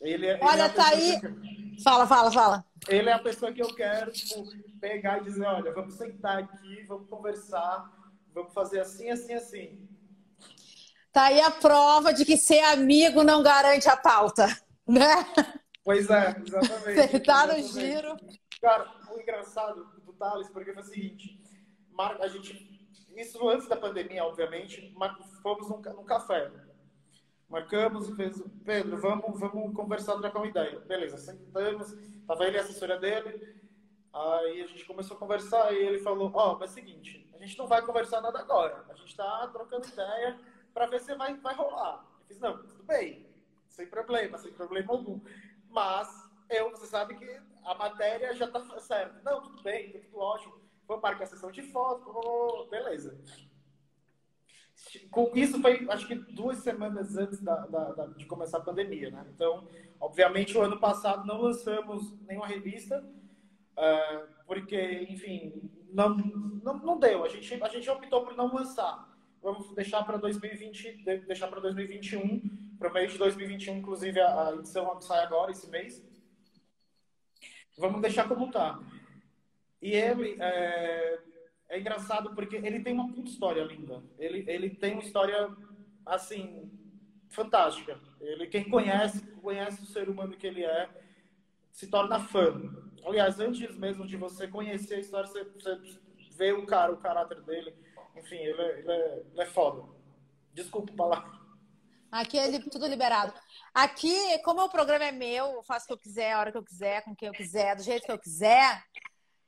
[0.00, 1.20] Ele, Olha, ele tá aí.
[1.20, 1.82] Que...
[1.82, 2.64] Fala, fala, fala.
[2.88, 4.44] Ele é a pessoa que eu quero tipo,
[4.80, 7.90] pegar e dizer: olha, vamos sentar aqui, vamos conversar,
[8.32, 9.88] vamos fazer assim, assim, assim.
[11.12, 14.46] Tá aí a prova de que ser amigo não garante a pauta,
[14.86, 15.26] né?
[15.82, 17.10] Pois é, exatamente.
[17.10, 18.16] Você tá no giro.
[18.60, 21.40] Cara, o engraçado do Thales, porque foi o seguinte,
[22.20, 24.94] a gente, isso antes da pandemia, obviamente,
[25.42, 26.50] fomos num, num café.
[27.48, 30.80] Marcamos e fez, Pedro, vamos, vamos conversar, trocar uma ideia.
[30.80, 31.94] Beleza, sentamos,
[32.26, 33.56] tava ele e a assessora dele,
[34.12, 37.30] aí a gente começou a conversar e ele falou, ó, oh, mas é o seguinte,
[37.34, 38.84] a gente não vai conversar nada agora.
[38.88, 40.38] A gente está trocando ideia
[40.74, 42.04] para ver se vai, vai rolar.
[42.20, 43.24] Eu fiz, não, tudo bem,
[43.68, 45.20] sem problema, sem problema algum.
[45.68, 46.08] Mas
[46.50, 49.20] eu, você sabe que a matéria já está certa.
[49.22, 50.60] Não, tudo bem, tá tudo ótimo.
[50.88, 53.18] Vamos marcar a sessão de foto, beleza.
[55.34, 59.26] Isso foi, acho que duas semanas antes da, da, da, de começar a pandemia, né?
[59.34, 59.66] Então,
[60.00, 63.04] obviamente, o ano passado não lançamos nenhuma revista,
[63.72, 67.24] uh, porque, enfim, não, não, não deu.
[67.24, 69.08] A gente, a gente optou por não lançar.
[69.42, 72.40] Vamos deixar para 2020, deixar para 2021,
[72.78, 76.04] para o mês de 2021, inclusive a, a edição sai agora, esse mês.
[77.78, 78.80] Vamos deixar como está.
[79.80, 81.20] E ele é,
[81.68, 84.02] é, engraçado porque ele tem uma puta história linda.
[84.18, 85.48] Ele, ele tem uma história,
[86.04, 86.70] assim,
[87.28, 88.00] fantástica.
[88.20, 90.88] Ele, quem conhece, conhece o ser humano que ele é,
[91.72, 92.60] se torna fã.
[93.04, 95.80] Aliás, antes mesmo de você conhecer a história, você, você
[96.36, 97.74] vê o cara, o caráter dele.
[98.16, 99.82] Enfim, ele é, ele é, ele é foda.
[100.52, 101.46] Desculpa a palavra.
[102.10, 103.34] Aqui é tudo liberado.
[103.74, 106.56] Aqui, como o programa é meu, eu faço o que eu quiser, a hora que
[106.56, 108.82] eu quiser, com quem eu quiser, do jeito que eu quiser,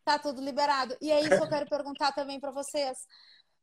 [0.09, 0.97] tá tudo liberado.
[1.03, 2.97] E é isso que eu quero perguntar também para vocês.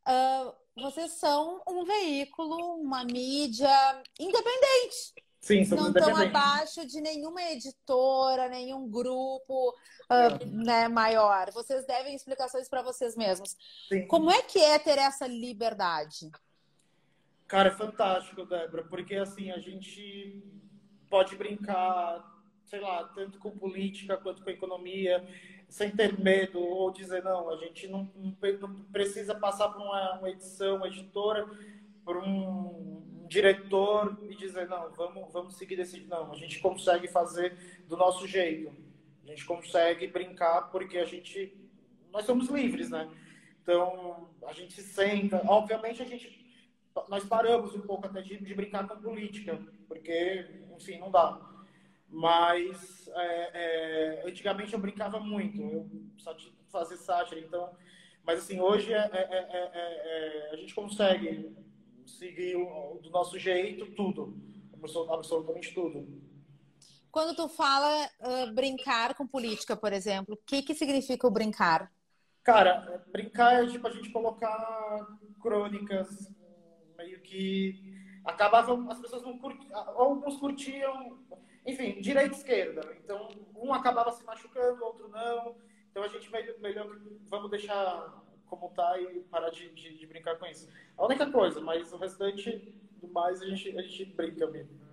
[0.08, 0.54] Uh,
[0.84, 5.14] vocês são um veículo, uma mídia independente.
[5.42, 11.52] Sim, não estão abaixo de nenhuma editora, nenhum grupo uh, né, maior.
[11.52, 13.56] Vocês devem explicações para vocês mesmos.
[13.88, 14.08] Sim.
[14.08, 16.30] Como é que é ter essa liberdade?
[17.48, 20.44] Cara, é fantástico, Débora, porque assim, a gente
[21.10, 22.24] pode brincar,
[22.66, 25.24] sei lá, tanto com política quanto com economia,
[25.70, 28.32] sem ter medo ou dizer, não, a gente não, não
[28.92, 31.48] precisa passar por uma, uma edição, uma editora,
[32.04, 36.02] por um diretor e dizer, não, vamos, vamos seguir desse...
[36.02, 38.72] Não, a gente consegue fazer do nosso jeito.
[39.24, 41.54] A gente consegue brincar porque a gente...
[42.12, 43.10] Nós somos livres, né?
[43.62, 45.42] Então, a gente senta...
[45.48, 46.46] Obviamente, a gente...
[47.10, 50.46] Nós paramos um pouco até de, de brincar com política, porque,
[50.78, 51.55] enfim, não dá.
[52.16, 55.62] Mas, é, é, antigamente eu brincava muito.
[55.62, 56.34] Eu só
[56.72, 57.76] fazer sátira, então...
[58.24, 61.54] Mas, assim, hoje é, é, é a gente consegue
[62.06, 64.34] seguir o, do nosso jeito tudo,
[65.12, 66.08] absolutamente tudo.
[67.12, 71.92] Quando tu fala uh, brincar com política, por exemplo, o que, que significa o brincar?
[72.44, 75.06] Cara, brincar é tipo a gente colocar
[75.42, 76.32] crônicas
[76.98, 81.20] meio que acabavam, as pessoas não curtiam, alguns curtiam,
[81.66, 82.96] enfim, direita e esquerda.
[83.04, 85.56] Então, um acabava se machucando, o outro não.
[85.90, 86.88] Então a gente melhor, melhor
[87.30, 90.68] vamos deixar como tá e parar de, de, de, brincar com isso.
[90.98, 92.52] A única coisa, mas o restante
[93.02, 94.86] do mais a gente, a gente brinca mesmo.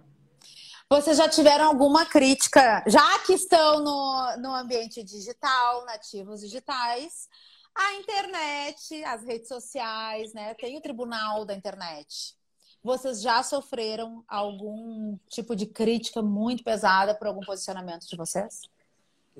[0.88, 7.28] Vocês já tiveram alguma crítica, já que estão no, no ambiente digital, nativos digitais,
[7.74, 10.54] a internet, as redes sociais, né?
[10.54, 12.36] Tem o tribunal da internet.
[12.82, 18.62] Vocês já sofreram algum tipo de crítica muito pesada por algum posicionamento de vocês?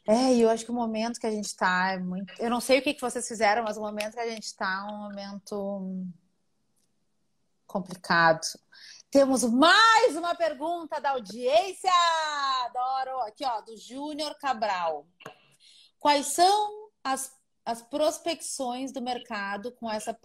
[0.07, 2.33] É, e eu acho que o momento que a gente está é muito.
[2.39, 4.85] Eu não sei o que, que vocês fizeram, mas o momento que a gente está
[4.87, 6.05] é um momento
[7.65, 8.41] complicado.
[9.09, 11.89] Temos mais uma pergunta da audiência!
[12.65, 13.19] Adoro!
[13.21, 15.07] Aqui, ó, do Júnior Cabral.
[15.99, 17.31] Quais são as,
[17.65, 20.15] as prospecções do mercado com essa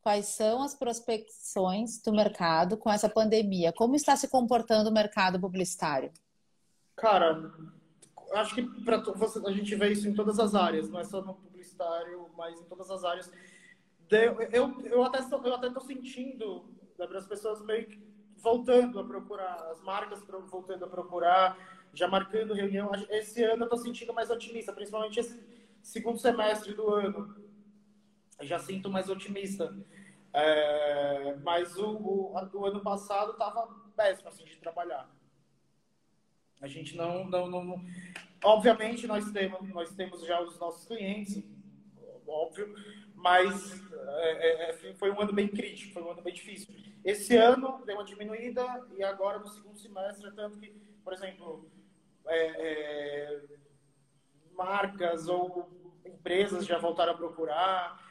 [0.00, 3.72] Quais são as prospecções do mercado com essa pandemia?
[3.72, 6.12] Como está se comportando o mercado publicitário?
[6.94, 7.52] Cara,
[8.32, 9.02] acho que para
[9.46, 12.64] a gente vê isso em todas as áreas, não é só no publicitário, mas em
[12.64, 13.30] todas as áreas.
[14.10, 16.64] Eu, eu, eu até estou sentindo
[16.98, 18.00] as pessoas meio que
[18.36, 21.58] voltando a procurar, as marcas voltando a procurar,
[21.92, 22.90] já marcando reunião.
[23.10, 25.40] Esse ano eu estou sentindo mais otimista, principalmente esse
[25.82, 27.34] segundo semestre do ano.
[28.38, 29.74] Eu já sinto mais otimista.
[30.32, 35.08] É, mas o, o, o ano passado estava péssimo assim, de trabalhar.
[36.60, 37.84] A gente não, não, não,
[38.42, 41.42] Obviamente, nós temos, nós temos já os nossos clientes,
[42.26, 42.74] óbvio,
[43.14, 46.74] mas é, é, é, foi um ano bem crítico, foi um ano bem difícil.
[47.04, 48.64] Esse ano deu uma diminuída
[48.96, 50.70] e agora no segundo semestre, tanto que,
[51.02, 51.70] por exemplo,
[52.26, 53.42] é, é
[54.54, 55.68] marcas ou
[56.04, 58.04] empresas já voltaram a procurar.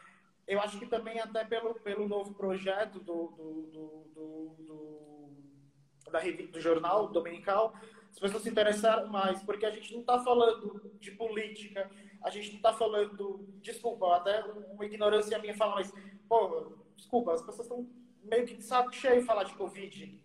[0.48, 6.20] Eu acho que também até pelo, pelo novo projeto do, do, do, do, do da
[6.20, 7.74] do jornal dominical,
[8.16, 11.92] as pessoas se interessaram mais, porque a gente não está falando de política,
[12.24, 15.94] a gente não está falando, desculpa, até uma ignorância minha fala, mas,
[16.30, 17.86] pô, desculpa, as pessoas estão
[18.24, 20.18] meio que de saco cheio de falar de Covid.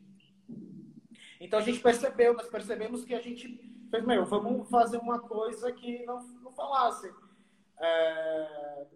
[1.40, 3.58] Então a gente percebeu, nós percebemos que a gente
[3.90, 7.12] fez, meu, vamos fazer uma coisa que não, não falasse.
[7.76, 8.86] É,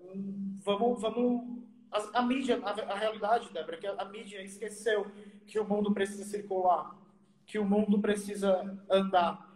[0.60, 5.10] vamos, vamos a, a mídia, a, a, realidade, Débora, é que a, a mídia esqueceu
[5.44, 7.03] que o mundo precisa circular
[7.46, 9.52] que o mundo precisa andar.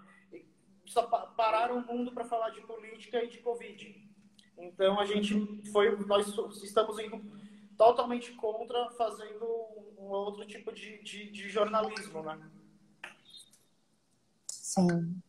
[0.87, 4.09] Só pararam o mundo para falar de política e de Covid.
[4.57, 6.27] Então a gente foi, nós
[6.63, 7.23] estamos indo
[7.77, 9.45] totalmente contra fazendo
[9.97, 12.51] um outro tipo de, de, de jornalismo, né?
[14.49, 15.23] Sim.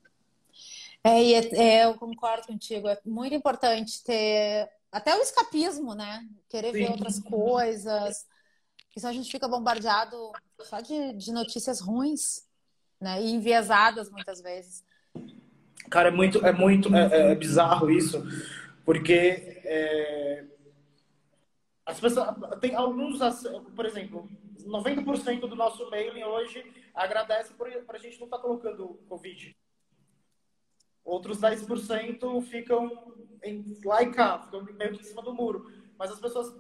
[1.04, 2.88] É, e é, é, eu concordo contigo.
[2.88, 6.28] É muito importante ter até o escapismo, né?
[6.50, 6.80] Querer Sim.
[6.80, 8.28] ver outras coisas.
[8.86, 12.49] Porque senão a gente fica bombardeado só de, de notícias ruins
[13.00, 13.22] né?
[13.22, 14.84] E enviesadas muitas vezes.
[15.90, 18.24] Cara, é muito, é muito é, é bizarro isso,
[18.86, 20.46] porque é,
[21.86, 23.20] as pessoas tem alguns,
[23.76, 24.30] por exemplo,
[24.66, 29.56] 90% do nosso mailing hoje agradece por, por a gente não estar tá colocando Covid.
[31.04, 35.72] Outros 10% ficam em, lá e cá, ficam meio que em cima do muro.
[35.98, 36.54] Mas as pessoas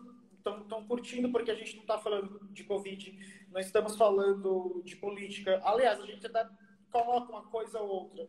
[0.46, 5.62] estão curtindo porque a gente não está falando de Covid, não estamos falando de política.
[5.64, 6.48] Aliás, a gente até
[6.92, 8.28] coloca uma coisa ou outra,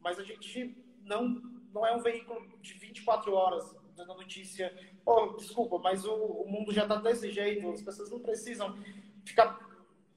[0.00, 1.40] mas a gente não,
[1.72, 4.74] não é um veículo de 24 horas dando notícia.
[5.04, 8.76] Oh, desculpa, mas o, o mundo já está desse jeito, as pessoas não precisam
[9.24, 9.58] ficar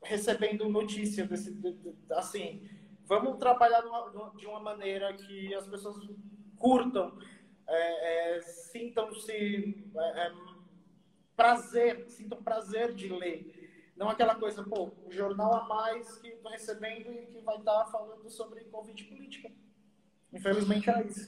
[0.01, 1.57] recebendo notícia desse,
[2.11, 2.67] assim.
[3.05, 3.81] Vamos trabalhar
[4.35, 5.97] de uma maneira que as pessoas
[6.57, 7.17] curtam
[7.67, 10.31] é, é, sintam-se é, é,
[11.35, 13.63] prazer, sintam prazer de ler.
[13.95, 17.85] Não aquela coisa, pô, um jornal a mais que estou recebendo e que vai estar
[17.85, 19.51] falando sobre Covid política.
[20.31, 21.27] Infelizmente é isso.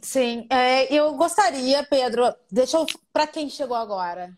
[0.00, 2.86] Sim, é, eu gostaria, Pedro, deixa eu.
[3.12, 4.34] Para quem chegou agora,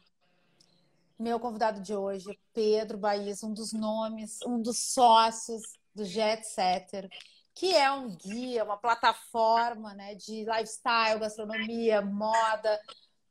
[1.16, 5.62] meu convidado de hoje, Pedro Baís, um dos nomes, um dos sócios
[5.94, 7.08] do Jet Setter,
[7.54, 12.80] que é um guia, uma plataforma né, de lifestyle, gastronomia, moda,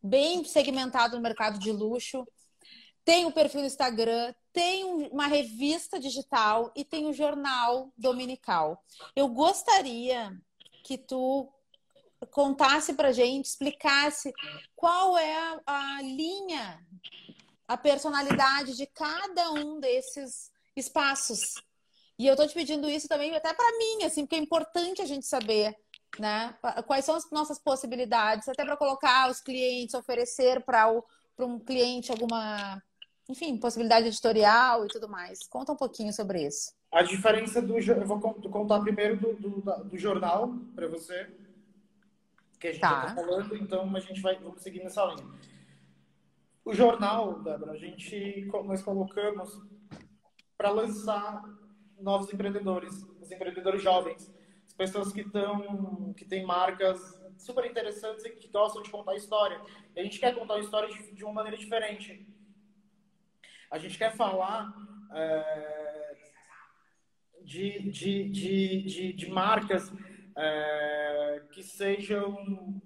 [0.01, 2.27] bem segmentado no mercado de luxo.
[3.03, 8.83] Tem o um perfil no Instagram, tem uma revista digital e tem um jornal dominical.
[9.15, 10.31] Eu gostaria
[10.83, 11.51] que tu
[12.31, 14.33] contasse para gente, explicasse
[14.75, 15.33] qual é
[15.65, 16.85] a, a linha,
[17.67, 21.55] a personalidade de cada um desses espaços.
[22.17, 25.05] E eu tô te pedindo isso também até para mim, assim, porque é importante a
[25.05, 25.73] gente saber,
[26.17, 26.55] né?
[26.87, 30.87] Quais são as nossas possibilidades, até para colocar os clientes, oferecer para
[31.39, 32.81] um cliente alguma,
[33.29, 35.39] enfim, possibilidade editorial e tudo mais.
[35.47, 36.71] Conta um pouquinho sobre isso.
[36.91, 37.77] A diferença do.
[37.77, 41.29] Eu vou contar primeiro do, do, do jornal para você,
[42.59, 45.27] que a gente está tá falando, então a gente vai vamos seguir nessa linha.
[46.65, 49.61] O jornal, Débora, a gente nós colocamos
[50.57, 51.43] para lançar
[51.99, 54.31] novos empreendedores, os empreendedores jovens,
[54.79, 56.97] pessoas que estão, que têm marcas
[57.37, 59.61] super interessantes e que gostam de contar história.
[59.93, 62.25] E a gente quer contar história de, de uma maneira diferente.
[63.69, 64.73] A gente quer falar
[65.13, 66.17] é,
[67.43, 69.91] de, de, de, de, de marcas
[70.37, 72.81] é, que sejam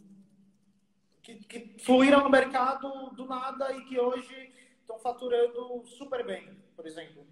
[1.21, 6.87] que, que fluíram no mercado do nada e que hoje estão faturando super bem, por
[6.87, 7.23] exemplo.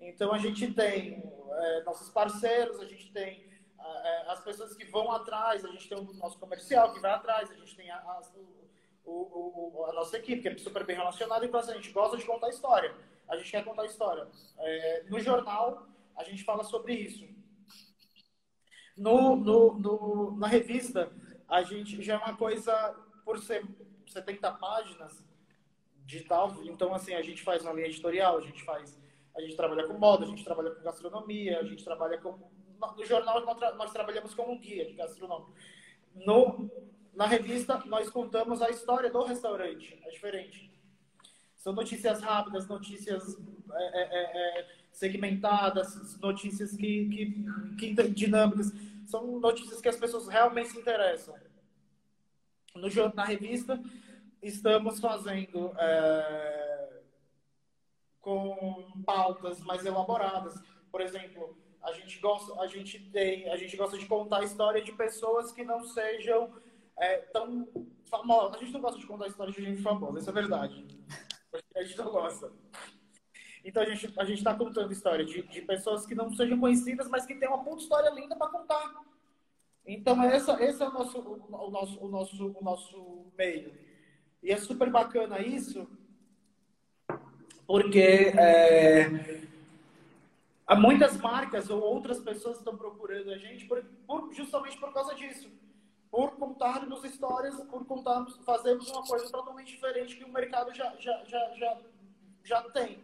[0.00, 3.49] Então a gente tem é, nossos parceiros, a gente tem
[4.28, 7.54] as pessoas que vão atrás, a gente tem o nosso comercial que vai atrás, a
[7.54, 8.22] gente tem a, a,
[9.04, 12.16] o, o, a nossa equipe que é super bem relacionada, então assim, a gente gosta
[12.16, 12.94] de contar história.
[13.28, 14.26] A gente quer contar história.
[14.58, 17.28] É, no jornal, a gente fala sobre isso.
[18.96, 21.10] No, no, no, na revista,
[21.48, 22.72] a gente já é uma coisa,
[23.24, 23.64] por ser
[24.06, 25.24] 70 páginas
[26.04, 28.98] digital, então assim, a gente faz uma linha editorial, a gente faz
[29.36, 32.38] a gente trabalha com moda, a gente trabalha com gastronomia, a gente trabalha com.
[32.96, 33.44] No jornal,
[33.76, 35.52] nós trabalhamos como um guia de gastronômico.
[36.14, 36.70] No,
[37.14, 39.98] na revista, nós contamos a história do restaurante.
[40.04, 40.70] É diferente.
[41.56, 43.36] São notícias rápidas, notícias
[43.72, 47.08] é, é, é, é segmentadas, notícias que,
[47.76, 48.72] que, que, dinâmicas.
[49.06, 51.34] São notícias que as pessoas realmente se interessam.
[52.74, 53.80] No, na revista,
[54.42, 57.00] estamos fazendo é,
[58.20, 60.54] com pautas mais elaboradas.
[60.90, 64.82] Por exemplo, a gente gosta, a gente tem, a gente gosta de contar a história
[64.82, 66.52] de pessoas que não sejam
[66.98, 67.68] é, tão
[68.04, 68.56] famosas.
[68.56, 70.86] A gente não gosta de contar a história de gente famosa, isso é verdade.
[71.74, 72.52] A gente não gosta.
[73.64, 77.26] Então a gente a está contando história de, de pessoas que não sejam conhecidas, mas
[77.26, 79.02] que têm uma puta história linda para contar.
[79.86, 83.72] Então essa, esse é o nosso, o, o, nosso, o nosso, o nosso meio.
[84.42, 85.86] E é super bacana isso,
[87.66, 89.40] porque é,
[90.70, 95.16] há muitas marcas ou outras pessoas estão procurando a gente por, por, justamente por causa
[95.16, 95.50] disso.
[96.08, 101.24] Por contarmos histórias, por contarmos, fazermos uma coisa totalmente diferente que o mercado já, já,
[101.24, 101.80] já, já,
[102.44, 103.02] já tem.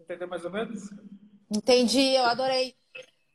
[0.00, 0.90] Entendeu mais ou menos?
[1.54, 2.74] Entendi, eu adorei.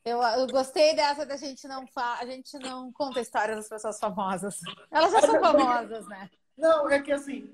[0.04, 2.18] Eu, eu, gostei dessa da gente não fa...
[2.20, 4.60] a gente não conta histórias das pessoas famosas.
[4.92, 6.30] Elas já são famosas, né?
[6.58, 7.50] Não, é que assim,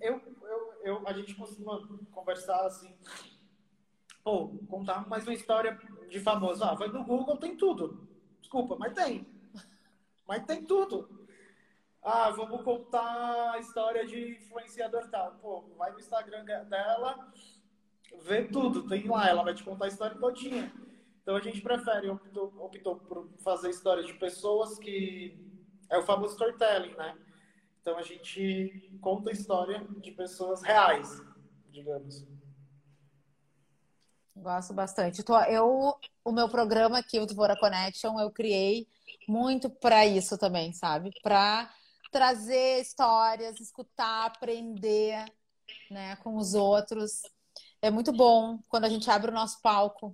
[0.00, 0.20] eu,
[0.86, 2.96] eu, a gente costuma conversar assim,
[4.22, 5.76] pô, contar mais uma história
[6.08, 6.62] de famoso.
[6.62, 8.08] Ah, vai no Google, tem tudo.
[8.40, 9.26] Desculpa, mas tem.
[10.28, 11.26] Mas tem tudo.
[12.02, 15.32] Ah, vamos contar a história de influenciador tal.
[15.42, 17.32] Pô, vai no Instagram dela,
[18.22, 20.72] vê tudo, tem lá, ela vai te contar a história todinha.
[21.20, 25.44] Então a gente prefere, optou, optou por fazer histórias de pessoas que.
[25.90, 27.16] É o famoso storytelling, né?
[27.86, 31.22] Então a gente conta a história de pessoas reais,
[31.70, 32.26] digamos.
[34.34, 35.22] Gosto bastante.
[35.48, 38.88] Eu, o meu programa aqui, o Devora Connection, eu criei
[39.28, 41.12] muito para isso também, sabe?
[41.22, 41.72] Para
[42.10, 45.24] trazer histórias, escutar, aprender,
[45.88, 47.22] né, com os outros.
[47.80, 50.12] É muito bom quando a gente abre o nosso palco,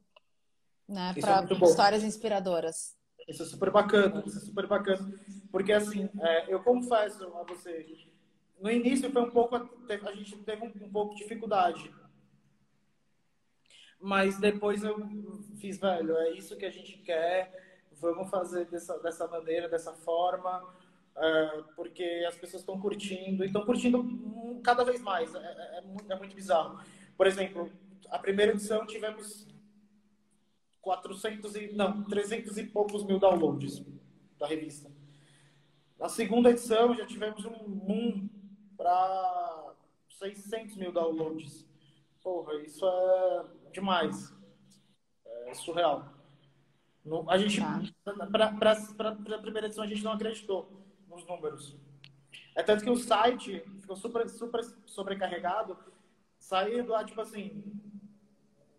[0.86, 2.94] né, para é histórias inspiradoras.
[3.26, 5.10] Isso é super bacana, isso é super bacana.
[5.52, 7.86] Porque, assim, é, eu confesso a você,
[8.58, 11.92] no início foi um pouco, a gente teve um, um pouco de dificuldade.
[14.00, 14.96] Mas depois eu
[15.58, 17.52] fiz, velho, é isso que a gente quer,
[18.00, 20.62] vamos fazer dessa, dessa maneira, dessa forma,
[21.16, 25.34] uh, porque as pessoas estão curtindo, e estão curtindo cada vez mais.
[25.34, 26.80] É, é, é, muito, é muito bizarro.
[27.16, 27.70] Por exemplo,
[28.08, 29.46] a primeira edição tivemos
[30.80, 33.84] 400 e, não, 300 e poucos mil downloads
[34.38, 34.91] da revista.
[36.02, 38.28] Na segunda edição já tivemos um boom
[38.76, 39.72] para
[40.18, 41.64] 600 mil downloads.
[42.20, 44.34] Porra, isso é demais.
[45.46, 46.12] É surreal.
[47.28, 48.26] A gente, tá.
[48.58, 51.78] para a primeira edição, a gente não acreditou nos números.
[52.56, 55.78] É tanto que o site ficou super, super sobrecarregado,
[56.36, 57.62] saindo a, tipo assim,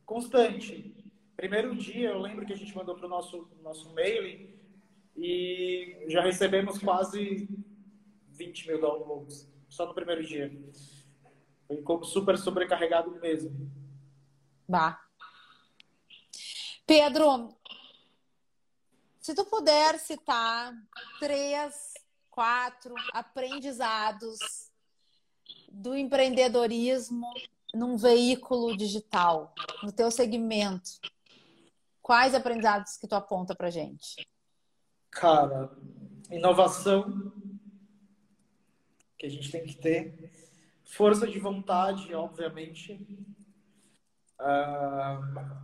[0.05, 0.93] constante.
[1.37, 4.61] Primeiro dia, eu lembro que a gente mandou para o nosso, nosso mailing
[5.15, 7.47] e já recebemos quase
[8.31, 10.51] 20 mil downloads só no primeiro dia.
[11.67, 13.71] Foi super sobrecarregado mesmo.
[14.67, 14.99] Bah.
[16.85, 17.55] Pedro,
[19.19, 20.73] se tu puder citar
[21.19, 21.93] três,
[22.29, 24.69] quatro aprendizados
[25.71, 27.27] do empreendedorismo
[27.73, 30.99] num veículo digital, no teu segmento,
[32.01, 34.27] quais aprendizados que tu aponta pra gente?
[35.15, 35.71] Cara,
[36.29, 37.31] inovação
[39.17, 40.31] que a gente tem que ter,
[40.83, 42.93] força de vontade, obviamente,
[44.39, 45.63] uh,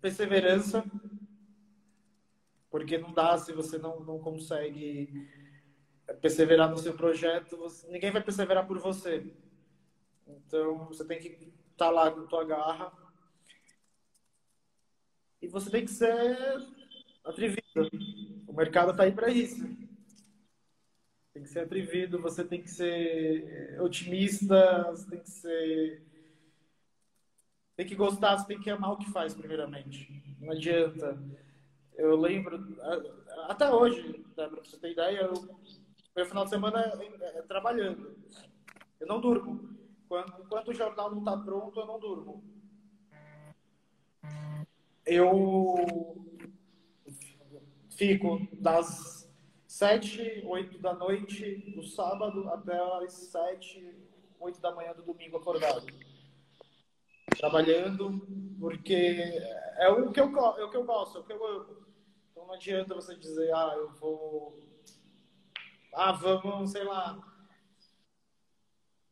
[0.00, 0.84] perseverança,
[2.70, 5.28] porque não dá se você não, não consegue
[6.20, 9.32] perseverar no seu projeto, você, ninguém vai perseverar por você.
[10.26, 12.92] Então, você tem que estar tá lá com tua garra.
[15.40, 16.36] E você tem que ser
[17.24, 17.62] atrevido.
[18.54, 19.66] O mercado está aí para isso.
[21.32, 26.02] Tem que ser atrevido, você tem que ser otimista, você tem que ser.
[27.76, 30.08] Tem que gostar, você tem que amar o que faz, primeiramente.
[30.38, 31.20] Não adianta.
[31.96, 32.64] Eu lembro,
[33.48, 35.32] até hoje, para você ter ideia, eu,
[36.14, 38.16] meu final de semana é, é, trabalhando.
[39.00, 39.68] Eu não durmo.
[40.08, 42.44] Quando, enquanto o jornal não está pronto, eu não durmo.
[45.04, 46.24] Eu
[47.96, 49.28] fico das
[49.66, 53.94] sete, oito da noite do sábado até as sete,
[54.38, 55.86] oito da manhã do domingo acordado.
[57.36, 58.20] Trabalhando,
[58.60, 59.20] porque
[59.78, 60.26] é o que eu,
[60.56, 61.84] é o que eu gosto, é o que eu amo.
[62.30, 64.58] Então não adianta você dizer, ah, eu vou.
[65.92, 67.18] Ah, vamos, sei lá.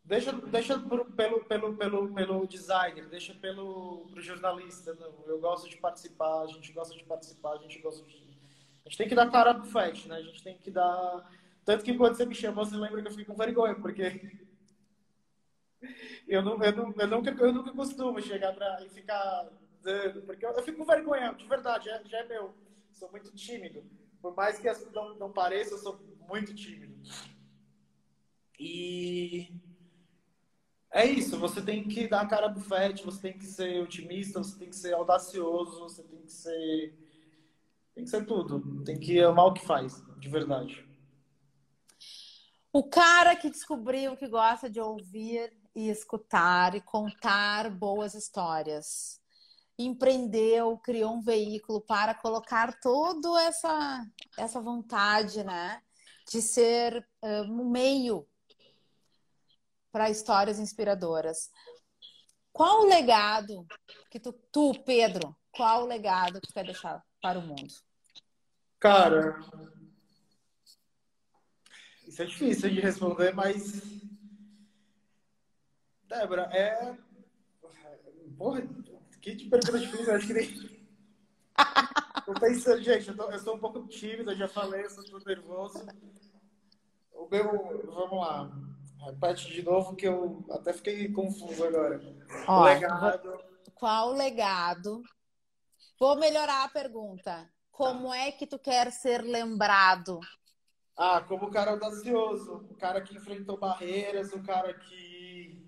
[0.04, 1.04] Deixa, deixa pelo,
[1.44, 4.94] pelo, pelo, pelo designer, deixa pelo pro jornalista.
[4.94, 8.31] Não, eu gosto de participar, a gente gosta de participar, a gente gosta de
[8.84, 10.16] a gente tem que dar cara pro fat, né?
[10.16, 11.30] A gente tem que dar.
[11.64, 14.38] Tanto que quando você me chamou, você lembra que eu fiquei com vergonha, porque.
[16.26, 19.48] eu, não, eu, não, eu, nunca, eu nunca costumo chegar pra, e ficar
[19.82, 22.54] dando, porque eu, eu fico com vergonha, de verdade, já, já é meu.
[22.92, 23.84] Sou muito tímido.
[24.20, 26.94] Por mais que não, não pareça, eu sou muito tímido.
[28.58, 29.52] E
[30.92, 34.42] é isso, você tem que dar a cara pro FET, você tem que ser otimista,
[34.42, 37.01] você tem que ser audacioso, você tem que ser
[37.94, 38.84] tem que ser tudo.
[38.84, 40.86] Tem que amar o que faz, de verdade.
[42.72, 49.20] O cara que descobriu que gosta de ouvir e escutar e contar boas histórias.
[49.78, 54.06] Empreendeu, criou um veículo para colocar toda essa,
[54.38, 55.82] essa vontade, né?
[56.30, 58.26] De ser um meio
[59.90, 61.50] para histórias inspiradoras.
[62.52, 63.66] Qual o legado
[64.10, 67.72] que tu, tu, Pedro, qual o legado que tu quer deixar para o mundo?
[68.80, 69.38] Cara,
[72.06, 73.80] isso é difícil de responder, mas.
[76.08, 76.94] Débora, é.
[78.36, 78.60] Porra,
[79.20, 80.82] que pergunta difícil, acho que nem.
[82.26, 85.04] Tô pensando, gente, eu, tô, eu sou um pouco tímido, eu já falei, eu sou
[85.26, 85.86] nervoso.
[87.12, 87.82] O meu.
[87.86, 88.52] Vamos lá.
[89.06, 92.00] Repete de novo que eu até fiquei confuso agora.
[92.46, 93.40] Ó, legado.
[93.74, 95.02] Qual legado?
[96.02, 97.48] Vou melhorar a pergunta.
[97.70, 100.18] Como é que tu quer ser lembrado?
[100.96, 105.64] Ah, como o cara audacioso, o cara que enfrentou barreiras, o cara que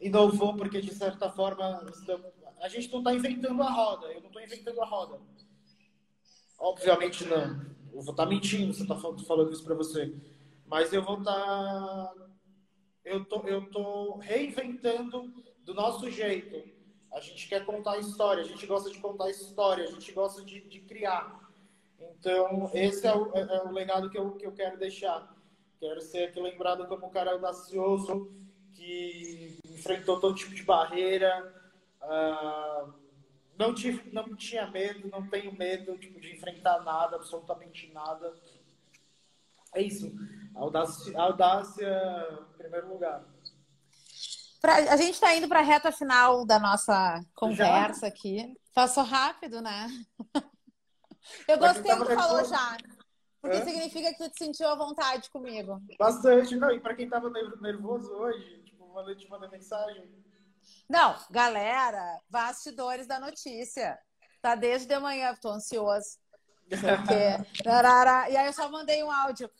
[0.00, 1.86] inovou, porque de certa forma
[2.60, 5.20] a gente não está inventando a roda, eu não estou inventando a roda.
[6.58, 7.64] Obviamente não.
[7.92, 10.12] Eu vou estar tá mentindo se eu estou tá falando isso para você.
[10.66, 11.32] Mas eu vou estar.
[11.32, 12.12] Tá...
[13.04, 15.32] Eu tô, eu tô reinventando
[15.64, 16.76] do nosso jeito
[17.12, 20.60] a gente quer contar história, a gente gosta de contar história, a gente gosta de,
[20.60, 21.48] de criar.
[21.98, 25.34] Então, esse é o, é, é o legado que eu, que eu quero deixar.
[25.80, 28.32] Quero ser aqui lembrado como um cara audacioso,
[28.74, 31.54] que enfrentou todo tipo de barreira,
[32.02, 32.92] uh,
[33.58, 38.34] não, tive, não tinha medo, não tenho medo tipo, de enfrentar nada, absolutamente nada.
[39.74, 40.12] É isso.
[40.54, 43.24] Audácia, audácia em primeiro lugar.
[44.60, 48.06] Pra, a gente está indo para a reta final da nossa conversa já?
[48.08, 48.54] aqui.
[48.74, 49.88] Passou rápido, né?
[51.46, 52.76] Eu gostei do que falou já.
[53.40, 53.64] Porque Hã?
[53.64, 55.80] significa que tu te sentiu à vontade comigo.
[55.98, 56.70] Bastante, não.
[56.72, 57.30] E para quem estava
[57.60, 60.08] nervoso hoje, tipo, mandei te mandar mensagem.
[60.88, 63.98] Não, galera, bastidores da notícia.
[64.42, 66.18] Tá desde de manhã, tô ansioso.
[68.30, 69.50] e aí eu só mandei um áudio.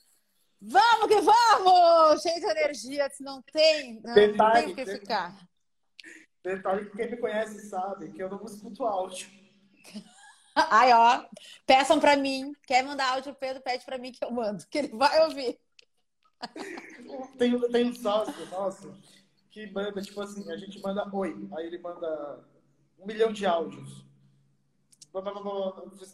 [0.61, 2.23] Vamos que vamos!
[2.23, 5.37] Cheio de energia, se não tem, não, detalhe, tem o que ficar.
[6.43, 9.29] Detalhe que quem me conhece sabe que eu não escuto áudio.
[10.55, 11.25] Ai, ó,
[11.65, 12.53] peçam para mim.
[12.67, 15.59] Quer mandar áudio, Pedro, pede para mim que eu mando, que ele vai ouvir.
[17.39, 18.93] Tem, tem um sócio nosso
[19.51, 22.45] que manda, tipo assim, a gente manda oi, aí ele manda
[22.99, 24.07] um milhão de áudios.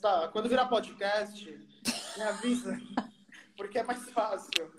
[0.01, 1.45] Tá, quando virar podcast,
[2.17, 2.79] me avisa,
[3.57, 4.71] porque é mais fácil.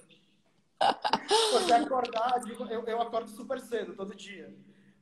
[1.54, 4.54] Você acordar, eu, eu acordo super cedo, todo dia.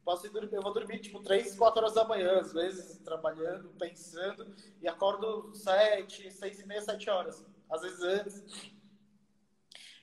[0.03, 4.53] Posso dormir, eu vou dormir tipo 3, 4 horas da manhã, às vezes trabalhando, pensando,
[4.81, 7.45] e acordo 7, 6 e meia, 7 horas.
[7.69, 8.43] Às vezes antes.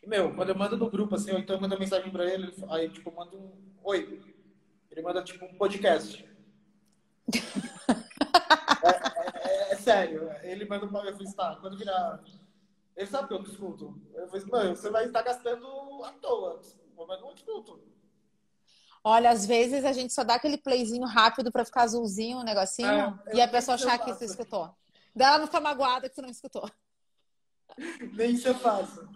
[0.03, 2.53] E, meu, quando eu mando no grupo, assim, ou então eu mando mensagem pra ele,
[2.71, 3.53] aí, tipo, eu mando um
[3.85, 4.23] oi.
[4.91, 6.27] Ele manda, tipo, um podcast.
[8.83, 10.31] é, é, é, sério.
[10.43, 12.21] Ele manda um eu falei, tá, quando virar...
[13.01, 13.99] Ele sabe que eu não escuto.
[14.13, 16.61] Eu falei, mano, você vai estar gastando à toa.
[17.09, 17.83] Mas não escuto.
[19.03, 23.19] Olha, às vezes a gente só dá aquele playzinho rápido para ficar azulzinho, um negocinho,
[23.29, 24.71] é, e a pessoa achar que você escutou.
[25.17, 26.71] Daí ela não fica magoada que você não escutou.
[28.13, 29.09] Nem isso eu faço.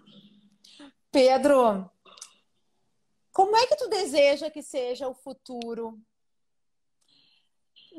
[1.11, 1.87] Pedro,
[3.31, 6.01] como é que tu deseja que seja o futuro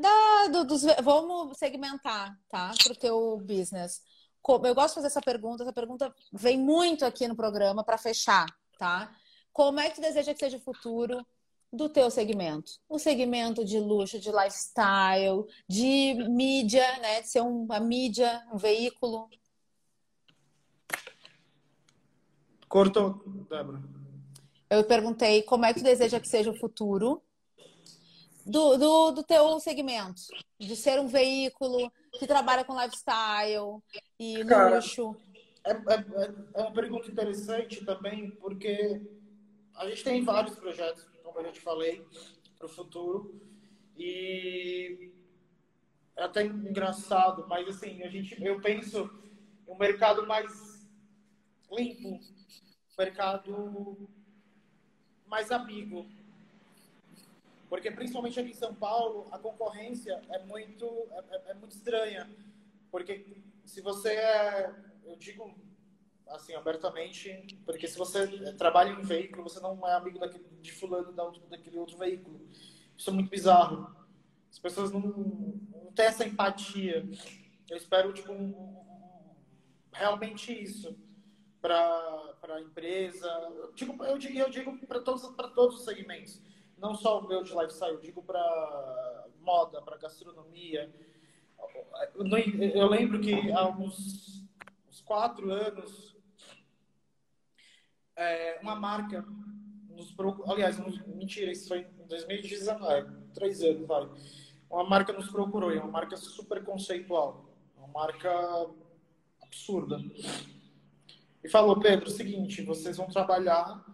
[0.00, 2.74] da, do, dos, vamos segmentar, tá?
[2.82, 4.02] Para o teu business.
[4.48, 5.62] Eu gosto de fazer essa pergunta.
[5.62, 8.46] Essa pergunta vem muito aqui no programa para fechar,
[8.78, 9.14] tá?
[9.52, 11.26] Como é que deseja que seja o futuro
[11.72, 12.72] do teu segmento?
[12.88, 17.22] O segmento de luxo, de lifestyle, de mídia, né?
[17.22, 19.28] De ser uma mídia, um veículo.
[22.68, 23.82] Cortou, Débora.
[24.68, 27.22] Eu perguntei como é que deseja que seja o futuro
[28.44, 30.22] do, do, do teu segmento,
[30.58, 33.82] de ser um veículo que trabalha com lifestyle
[34.18, 35.16] e Cara, luxo.
[35.64, 39.00] É, é, é uma pergunta interessante também, porque
[39.74, 41.06] a gente tem vários projetos
[41.36, 42.06] como eu já te falei,
[42.56, 43.38] para o futuro.
[43.96, 45.12] E
[46.16, 49.10] é até engraçado, mas assim, a gente, eu penso
[49.68, 50.88] em um mercado mais
[51.70, 54.08] limpo, um mercado
[55.26, 56.08] mais amigo.
[57.68, 62.30] Porque principalmente aqui em São Paulo, a concorrência é muito, é, é, é muito estranha.
[62.90, 65.54] Porque se você é, eu digo
[66.28, 70.72] assim, abertamente, porque se você trabalha em um veículo, você não é amigo daquele, de
[70.72, 72.40] fulano da, daquele outro veículo.
[72.96, 73.94] Isso é muito bizarro.
[74.50, 77.08] As pessoas não, não têm essa empatia.
[77.68, 79.34] Eu espero, tipo, um, um,
[79.92, 80.98] realmente isso
[81.60, 83.28] para a empresa.
[83.28, 85.22] Eu digo, eu digo, para todos,
[85.54, 86.40] todos os segmentos.
[86.76, 90.92] Não só o meu de lifestyle, eu digo para moda, para gastronomia.
[92.14, 94.44] Eu lembro que há uns,
[94.88, 96.16] uns quatro anos
[98.16, 99.24] é, uma marca
[99.90, 100.52] nos procurou.
[100.52, 104.08] Aliás, nos, mentira, isso foi em 2019, três anos, vai.
[104.68, 108.30] Uma marca nos procurou, é uma marca super conceitual, uma marca
[109.42, 109.98] absurda.
[111.42, 113.84] E falou, Pedro, seguinte, vocês vão trabalhar,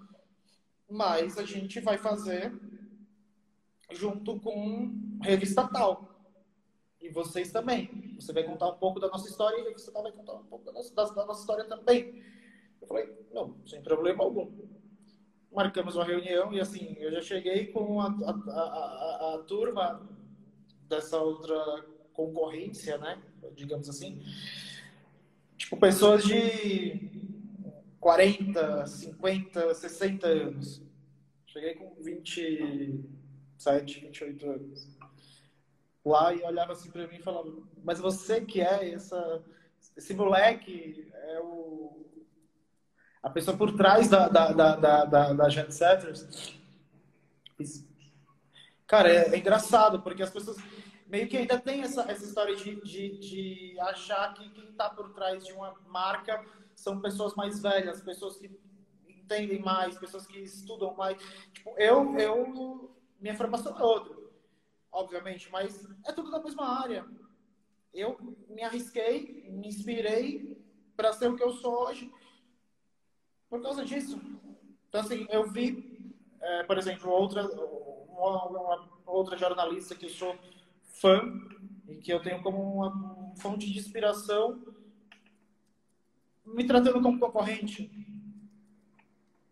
[0.88, 2.52] mas a gente vai fazer
[3.94, 6.08] junto com revista tal.
[7.00, 8.14] E vocês também.
[8.18, 10.72] Você vai contar um pouco da nossa história e você vai contar um pouco da
[10.72, 12.22] nossa, da, da nossa história também.
[12.80, 14.50] Eu falei, não, sem problema algum.
[15.52, 20.08] Marcamos uma reunião e assim, eu já cheguei com a, a, a, a turma
[20.88, 23.20] dessa outra concorrência, né?
[23.54, 24.22] Digamos assim.
[25.56, 27.10] Tipo, pessoas de
[28.00, 30.82] 40, 50, 60 anos.
[31.46, 31.94] Cheguei com
[33.62, 34.88] 27, 28 anos.
[36.04, 37.48] Lá e olhava assim para mim e falava:
[37.84, 39.42] Mas você que é essa,
[39.96, 42.02] esse moleque é o
[43.22, 46.58] a pessoa por trás da, da, da, da, da, da Jet Setters.
[48.84, 50.56] Cara, é, é, engraçado, porque as pessoas
[51.06, 55.12] meio que ainda tem essa, essa história de, de, de achar que quem está por
[55.12, 56.44] trás de uma marca
[56.74, 58.50] são pessoas mais velhas, pessoas que
[59.06, 61.16] entendem mais, pessoas que estudam mais.
[61.52, 62.90] Tipo, eu, eu
[63.22, 64.20] minha formação é outra.
[64.90, 67.06] obviamente, mas é tudo da mesma área.
[67.94, 68.18] Eu
[68.48, 70.60] me arrisquei, me inspirei
[70.96, 72.12] para ser o que eu sou hoje
[73.48, 74.20] por causa disso.
[74.88, 77.46] Então, assim, eu vi, é, por exemplo, outra,
[78.08, 80.36] uma, uma, outra jornalista que eu sou
[80.82, 81.22] fã
[81.88, 84.60] e que eu tenho como uma fonte de inspiração,
[86.44, 87.90] me tratando como concorrente.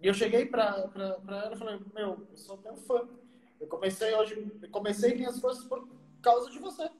[0.00, 0.90] E eu cheguei para
[1.28, 3.19] ela e falei, meu, eu sou teu fã.
[3.60, 5.86] Eu comecei hoje, eu comecei minhas coisas por
[6.22, 6.90] causa de você.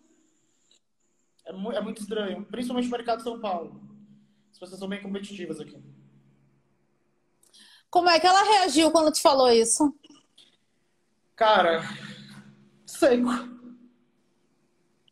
[1.47, 3.81] É, mu é muito estranho, principalmente no mercado de São Paulo.
[4.53, 5.83] As pessoas são bem competitivas aqui.
[7.89, 9.93] Como é que ela reagiu quando te falou isso?
[11.35, 11.83] Cara,
[12.87, 13.31] seco.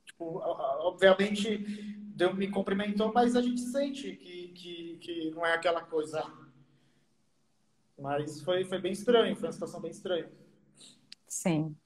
[0.05, 0.38] Tipo,
[0.80, 1.59] obviamente,
[2.14, 6.22] Deus me cumprimentou, mas a gente sente que, que, que não é aquela coisa.
[7.99, 10.30] Mas foi, foi bem estranho, foi uma situação bem estranha.
[11.29, 11.76] Sim.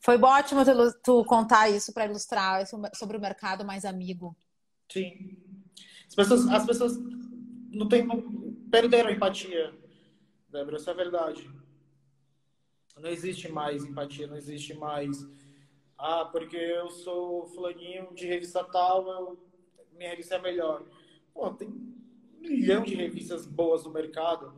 [0.00, 2.64] Foi ótimo tu, tu contar isso para ilustrar
[2.94, 4.36] sobre o mercado mais amigo.
[4.90, 5.36] Sim.
[6.08, 6.98] As pessoas, as pessoas
[7.70, 8.06] não, tem,
[8.70, 9.72] perderam a empatia,
[10.50, 11.50] Débora, isso é verdade.
[13.00, 15.26] Não existe mais empatia, não existe mais.
[15.96, 19.38] Ah, porque eu sou fulaninho de revista tal, eu,
[19.92, 20.84] minha revista é melhor.
[21.32, 21.94] Pô, tem um
[22.40, 24.52] milhão de revistas boas no mercado,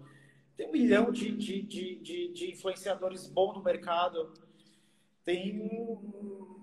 [0.57, 4.33] tem um milhão de, de, de, de, de influenciadores bons no mercado,
[5.25, 6.63] tem um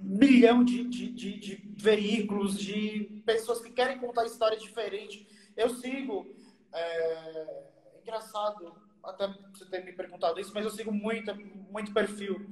[0.00, 5.26] milhão de, de, de, de veículos, de pessoas que querem contar histórias diferentes.
[5.56, 6.34] Eu sigo.
[6.72, 7.68] É,
[8.02, 8.74] engraçado
[9.04, 11.34] até você ter me perguntado isso, mas eu sigo muito,
[11.70, 12.50] muito perfil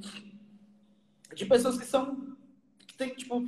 [1.34, 2.36] de pessoas que são.
[2.86, 3.42] que tem, tipo,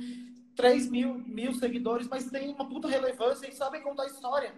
[0.55, 4.53] 3 mil, mil seguidores, mas tem uma puta relevância e sabem contar história.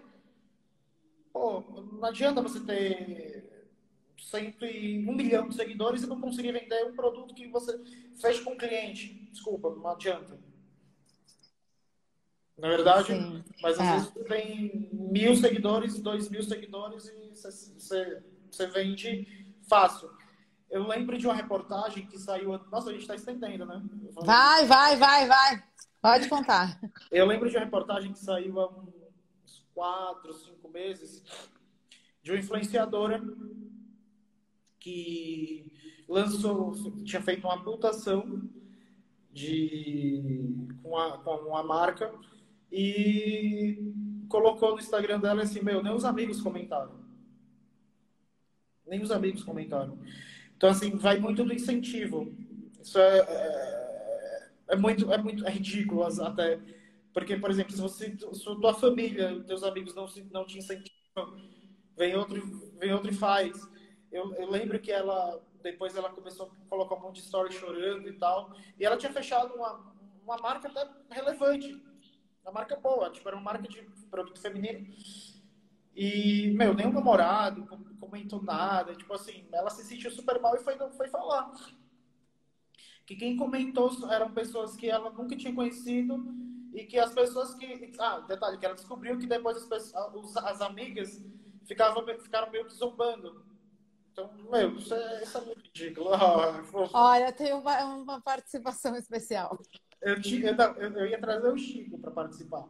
[1.32, 1.60] Pô,
[1.92, 3.52] não adianta você ter
[4.18, 7.78] cento e um milhão de seguidores e não conseguir vender um produto que você
[8.20, 9.28] fecha com o cliente.
[9.30, 10.38] Desculpa, não adianta.
[12.56, 13.42] Na verdade, Sim.
[13.62, 13.92] mas às é.
[13.92, 19.26] vezes você tem mil seguidores, dois mil seguidores e você, vende
[19.68, 20.10] fácil.
[20.70, 22.58] Eu lembro de uma reportagem que saiu.
[22.70, 23.82] Nossa, a gente está estendendo, né?
[24.24, 25.64] Vai, vai, vai, vai.
[26.00, 26.80] Pode contar.
[27.10, 29.01] Eu lembro de uma reportagem que saiu há uns
[29.74, 31.22] quatro, cinco meses
[32.22, 33.22] de uma influenciadora
[34.78, 35.72] que
[36.08, 38.42] lançou, tinha feito uma putação
[39.32, 42.12] de, com, a, com uma marca
[42.70, 43.92] e
[44.28, 47.00] colocou no Instagram dela assim, meu, nem os amigos comentaram.
[48.86, 49.98] Nem os amigos comentaram.
[50.56, 52.34] Então, assim, vai muito do incentivo.
[52.80, 56.60] Isso é, é, é muito, é muito é ridículo até.
[57.12, 61.36] Porque, por exemplo, se você, se tua família, teus amigos não, não te incentivam,
[61.96, 63.68] vem outro, vem outro e faz.
[64.10, 68.08] Eu, eu lembro que ela, depois ela começou a colocar um monte de story chorando
[68.08, 68.54] e tal.
[68.78, 69.94] E ela tinha fechado uma,
[70.24, 71.82] uma marca até relevante.
[72.42, 74.86] Uma marca boa, tipo, era uma marca de produto feminino.
[75.94, 77.66] E, meu, nenhum namorado
[78.00, 78.94] comentou nada.
[78.94, 81.52] Tipo assim, ela se sentiu super mal e foi, foi falar.
[83.06, 86.24] Que quem comentou eram pessoas que ela nunca tinha conhecido
[86.74, 87.92] e que as pessoas que.
[87.98, 91.22] Ah, detalhe, que ela descobriu que depois as, pessoas, as amigas
[91.66, 93.44] ficavam, ficaram meio que zombando.
[94.12, 96.10] Então, meu, isso é, isso é muito ridículo.
[96.92, 99.58] Olha, tem uma, uma participação especial.
[100.00, 102.66] Eu, eu, eu, eu ia trazer o Chico para participar.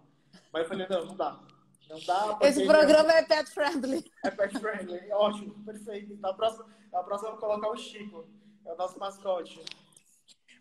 [0.53, 1.41] Mas eu falei, não, não dá.
[1.89, 2.39] Não dá.
[2.43, 4.05] Esse programa é pet friendly.
[4.25, 6.17] É pet friendly, ótimo, perfeito.
[6.19, 8.29] Na próxima, na próxima eu vou colocar o Chico,
[8.65, 9.65] é o nosso mascote.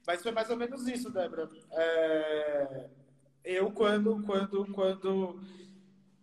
[0.08, 1.50] Mas foi mais ou menos isso, Débora.
[1.72, 2.90] É...
[3.44, 5.42] Eu, quando, quando, quando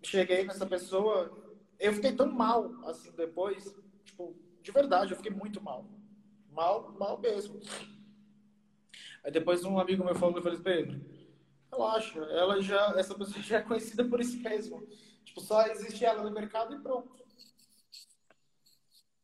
[0.03, 1.31] cheguei nessa pessoa,
[1.79, 5.85] eu fiquei tão mal, assim, depois, tipo, de verdade, eu fiquei muito mal.
[6.51, 7.61] Mal, mal mesmo.
[9.25, 11.01] Aí depois um amigo meu falou, eu falei, Pedro,
[11.71, 14.87] Relaxa, ela já, essa pessoa já é conhecida por isso mesmo.
[15.25, 17.17] Tipo, só existe ela no mercado e pronto.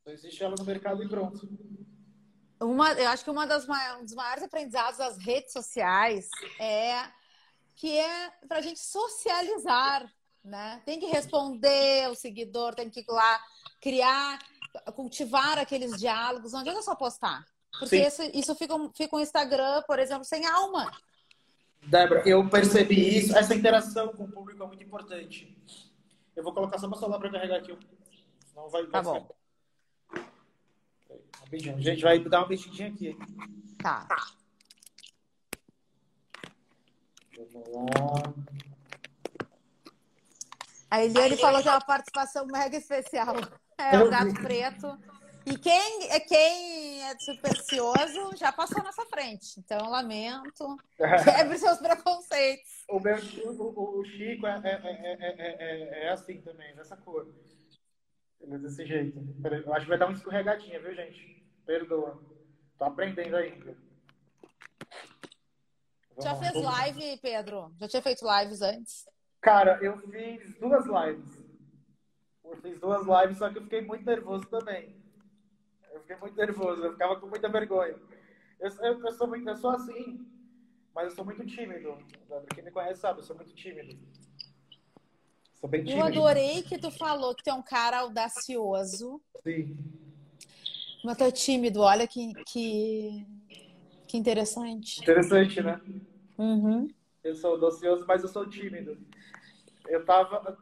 [0.04, 1.48] Só existe ela no mercado e pronto.
[2.60, 6.28] Uma, eu acho que uma das um dos maiores aprendizados das redes sociais
[6.58, 7.10] é
[7.76, 10.10] que é para a gente socializar,
[10.42, 10.82] né?
[10.84, 13.40] Tem que responder o seguidor, tem que ir lá
[13.80, 14.38] criar,
[14.94, 16.52] cultivar aqueles diálogos.
[16.52, 17.44] Não adianta só postar.
[17.78, 20.90] Porque isso, isso fica, fica um Instagram, por exemplo, sem alma.
[21.82, 23.36] Débora, eu percebi isso.
[23.36, 25.56] Essa interação com o público é muito importante.
[26.34, 27.76] Eu vou colocar só meu celular para carregar aqui.
[28.46, 28.86] Senão vai.
[28.86, 29.28] Tá bom.
[31.40, 31.76] Rapidinho.
[31.76, 33.16] A gente vai dar uma mexidinha aqui.
[33.78, 34.06] Tá.
[37.36, 38.34] Vamos lá.
[40.90, 43.34] A Eliane falou que é uma participação mega especial.
[43.78, 44.98] É o gato preto.
[45.46, 49.58] E quem, é quem é é supersticioso, já passou na nossa frente.
[49.58, 50.76] Então, lamento.
[50.96, 52.84] Quebre seus preconceitos.
[52.88, 57.28] O, meu, o, o Chico é, é, é, assim também, dessa cor.
[58.40, 59.18] É desse jeito.
[59.44, 61.46] Eu acho que vai dar uma escorregadinha, viu, gente?
[61.64, 62.20] Perdoa.
[62.78, 63.76] Tô aprendendo ainda.
[66.22, 67.72] Já fez live, Pedro?
[67.80, 69.04] Já tinha feito lives antes?
[69.40, 71.44] Cara, eu fiz duas lives.
[72.44, 74.96] Eu fiz duas lives, só que eu fiquei muito nervoso também.
[75.92, 77.96] Eu fiquei muito nervoso, eu ficava com muita vergonha.
[78.60, 80.26] Eu, eu, eu sou, muito, eu sou assim,
[80.94, 81.98] mas eu sou muito tímido.
[82.54, 83.98] Quem me conhece sabe, eu sou muito tímido.
[85.54, 86.00] Sou bem tímido.
[86.00, 89.20] Eu adorei que tu falou que tu é um cara audacioso.
[89.42, 89.76] Sim.
[91.04, 93.26] Mas tu é tímido, olha que, que,
[94.14, 95.00] que interessante.
[95.00, 95.80] Interessante, né?
[96.38, 96.88] Uhum.
[97.24, 98.96] Eu sou audacioso, mas eu sou tímido.
[99.88, 100.56] Eu tava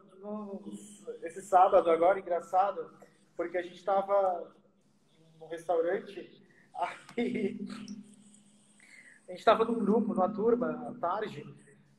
[1.22, 2.90] esse sábado agora, engraçado,
[3.36, 4.50] porque a gente estava
[5.38, 6.42] num restaurante,
[7.18, 7.60] aí
[9.28, 11.44] a gente estava num grupo, numa turma, à tarde,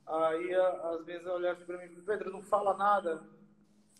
[0.07, 3.23] aí às vezes eu olhava para mim, Pedro, não fala nada,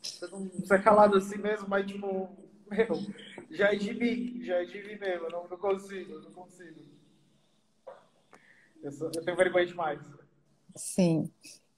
[0.01, 2.35] você não você é calado assim mesmo, mas tipo,
[2.65, 2.87] meu,
[3.51, 6.92] já é de mim, já é de mim mesmo, não, não consigo, não consigo.
[8.83, 9.99] Eu, sou, eu tenho vergonha demais.
[10.75, 11.31] Sim.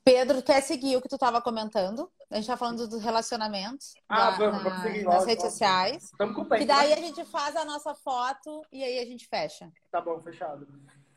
[0.03, 2.11] Pedro, quer seguir o que tu estava comentando?
[2.31, 6.03] A gente está falando dos relacionamentos ah, da, vamos, vamos seguir, nas redes sociais.
[6.03, 6.95] Estamos com tempo, que daí né?
[6.95, 9.71] a gente faz a nossa foto e aí a gente fecha.
[9.91, 10.67] Tá bom, fechado.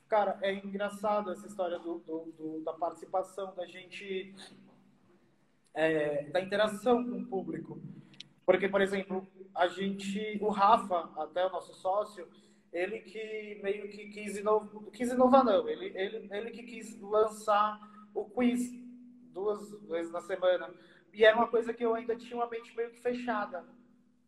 [0.09, 4.35] Cara, é engraçado essa história do, do, do da participação, da gente.
[5.75, 7.81] É, da interação com o público.
[8.45, 10.39] Porque, por exemplo, a gente.
[10.41, 12.27] O Rafa, até o nosso sócio,
[12.73, 14.85] ele que meio que quis inovar.
[14.93, 15.69] Quis inovar, não.
[15.69, 17.81] Ele, ele, ele que quis lançar
[18.15, 18.73] o quiz
[19.33, 20.73] duas vezes na semana.
[21.13, 23.65] E era uma coisa que eu ainda tinha uma mente meio que fechada.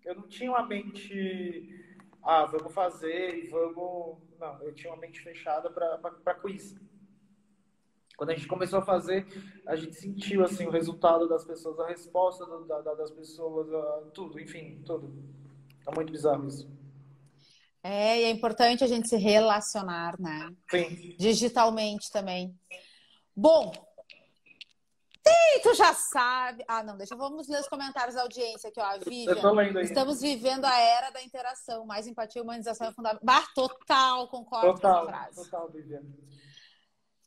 [0.05, 1.69] Eu não tinha uma mente,
[2.23, 4.19] ah, vamos fazer e vamos.
[4.39, 6.75] Não, eu tinha uma mente fechada para quiz.
[8.17, 9.27] Quando a gente começou a fazer,
[9.67, 13.67] a gente sentiu assim o resultado das pessoas, a resposta do, da, das pessoas,
[14.13, 15.13] tudo, enfim, tudo.
[15.87, 16.80] É muito bizarro isso.
[17.83, 20.51] É, e é importante a gente se relacionar, né?
[20.71, 21.17] Sim.
[21.19, 22.55] Digitalmente também.
[23.35, 23.73] Bom,
[25.27, 26.65] Sim, tu já sabe.
[26.67, 28.85] Ah, não, deixa vamos ler os comentários da audiência aqui, ó.
[28.85, 29.33] A Vivian.
[29.33, 29.85] Eu tô lendo aí.
[29.85, 33.25] Estamos vivendo a era da interação, mais empatia e humanização é fundamental.
[33.25, 35.51] Bah, total, concordo total, com essa frase.
[35.51, 36.03] Total, Vivian.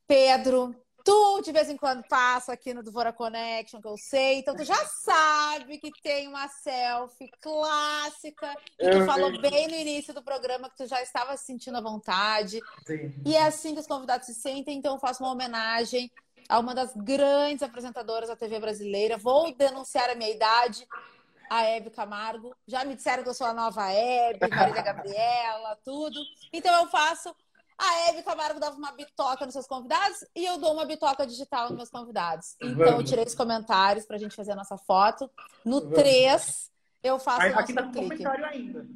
[0.08, 4.56] Pedro, tu de vez em quando passa aqui no Dvora Connection, que eu sei, então
[4.56, 10.24] tu já sabe que tem uma selfie clássica e tu falou bem no início do
[10.24, 12.60] programa que tu já estava se sentindo à vontade.
[12.86, 13.14] Sim.
[13.26, 16.10] E é assim que os convidados se sentem, então eu faço uma homenagem
[16.47, 19.18] a uma das grandes apresentadoras da TV brasileira.
[19.18, 20.88] Vou denunciar a minha idade,
[21.49, 22.56] a Hebe Camargo.
[22.68, 26.20] Já me disseram que eu sou a nova Hebe, Marília Gabriela, tudo.
[26.51, 27.36] Então eu faço.
[27.78, 31.70] A Hebe Camargo dava uma bitoca nos seus convidados e eu dou uma bitoca digital
[31.70, 32.56] nos meus convidados.
[32.62, 35.30] Então eu tirei os comentários para a gente fazer a nossa foto.
[35.66, 36.72] No 3,
[37.04, 38.88] eu faço Aí, Aqui tá com comentário ainda.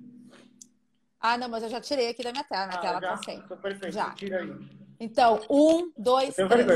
[1.20, 2.68] Ah, não, mas eu já tirei aqui da minha tela.
[2.68, 3.10] Minha ah, tela já?
[3.10, 3.38] tá sem.
[3.40, 3.94] Então, perfeito.
[3.94, 4.12] Já.
[4.12, 4.56] Tira aí.
[5.00, 6.68] Então, um, dois, três.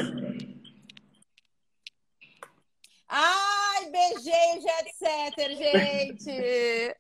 [3.08, 6.95] Ai, beijei o Jet Setter, gente!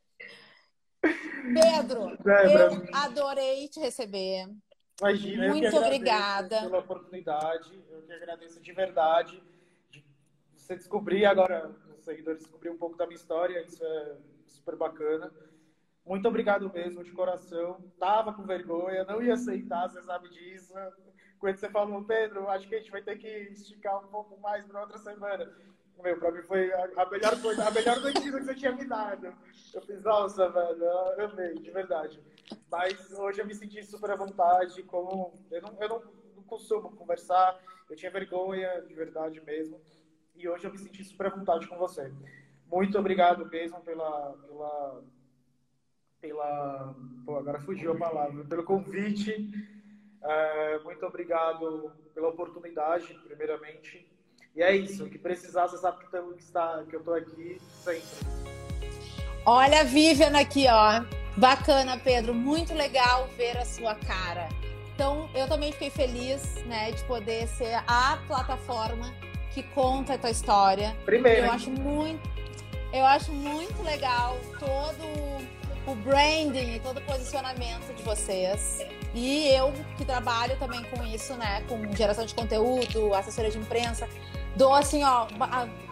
[1.53, 4.47] Pedro, eu adorei te receber.
[5.01, 7.83] Imagina, Muito obrigada pela oportunidade.
[7.89, 9.41] Eu que agradeço de verdade.
[9.89, 10.05] De
[10.55, 15.33] você descobrir agora, os seguidores descobrir um pouco da minha história, isso é super bacana.
[16.05, 17.83] Muito obrigado mesmo, de coração.
[17.99, 20.71] Tava com vergonha, não ia aceitar, você sabe disso.
[21.39, 24.63] Quando você falou, Pedro, acho que a gente vai ter que esticar um pouco mais
[24.67, 25.51] para outra semana.
[26.03, 29.33] Meu, pra mim foi a, melhor coisa, a melhor notícia que você tinha me dado.
[29.73, 32.19] Eu fiz, nossa, velho, eu amei, de verdade.
[32.69, 36.01] Mas hoje eu me senti super à vontade, como eu não, eu não,
[36.35, 39.79] não costumo conversar, eu tinha vergonha, de verdade mesmo.
[40.35, 42.11] E hoje eu me senti super à vontade com você.
[42.67, 44.33] Muito obrigado mesmo pela.
[44.47, 45.03] pela,
[46.21, 46.95] pela
[47.25, 48.45] pô, agora fugiu a palavra.
[48.45, 49.49] Pelo convite.
[50.23, 54.07] É, muito obrigado pela oportunidade, primeiramente.
[54.55, 56.05] E é isso, que precisar, você sabe que,
[56.39, 58.01] está, que eu estou aqui sempre.
[59.45, 61.20] Olha a Vivian aqui, ó.
[61.35, 62.33] Bacana, Pedro.
[62.33, 64.49] Muito legal ver a sua cara.
[64.93, 69.11] Então, eu também fiquei feliz, né, de poder ser a plataforma
[69.53, 70.95] que conta a tua história.
[71.05, 71.45] Primeiro.
[71.45, 72.29] Eu acho muito,
[72.93, 75.51] eu acho muito legal todo
[75.87, 78.79] o branding e todo o posicionamento de vocês.
[79.13, 81.63] E eu que trabalho também com isso, né?
[81.67, 84.07] Com geração de conteúdo, assessoria de imprensa,
[84.55, 85.27] dou assim, ó,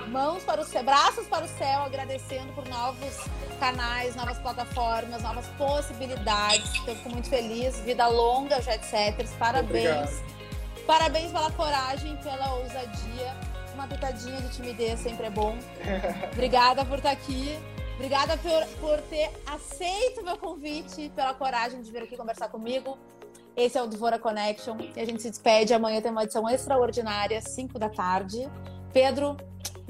[0.08, 3.18] mãos para o céu, braços para o céu, agradecendo por novos
[3.60, 6.76] canais, novas plataformas, novas possibilidades.
[6.82, 7.80] Então, fico muito feliz.
[7.82, 9.32] Vida longa, Jet Setters.
[9.34, 9.70] Parabéns.
[9.70, 10.40] Obrigado.
[10.88, 13.36] Parabéns pela coragem, pela ousadia.
[13.74, 15.58] Uma pitadinha de timidez sempre é bom.
[16.34, 17.58] Obrigada por estar aqui.
[17.96, 22.98] Obrigada por, por ter aceito o meu convite, pela coragem de vir aqui conversar comigo.
[23.56, 25.74] Esse é o Dvora Connection e a gente se despede.
[25.74, 28.50] Amanhã tem uma edição extraordinária, 5 da tarde.
[28.94, 29.38] Pedro,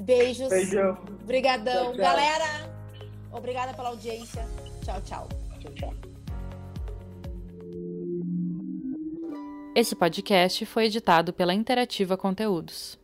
[0.00, 0.48] beijos.
[0.48, 0.98] Beijão.
[1.22, 1.84] Obrigadão.
[1.86, 2.02] Tchau, tchau.
[2.02, 2.70] Galera,
[3.32, 4.46] obrigada pela audiência.
[4.84, 5.28] Tchau, tchau.
[5.60, 5.94] Tchau, tchau.
[9.74, 12.99] Esse podcast foi editado pela Interativa Conteúdos.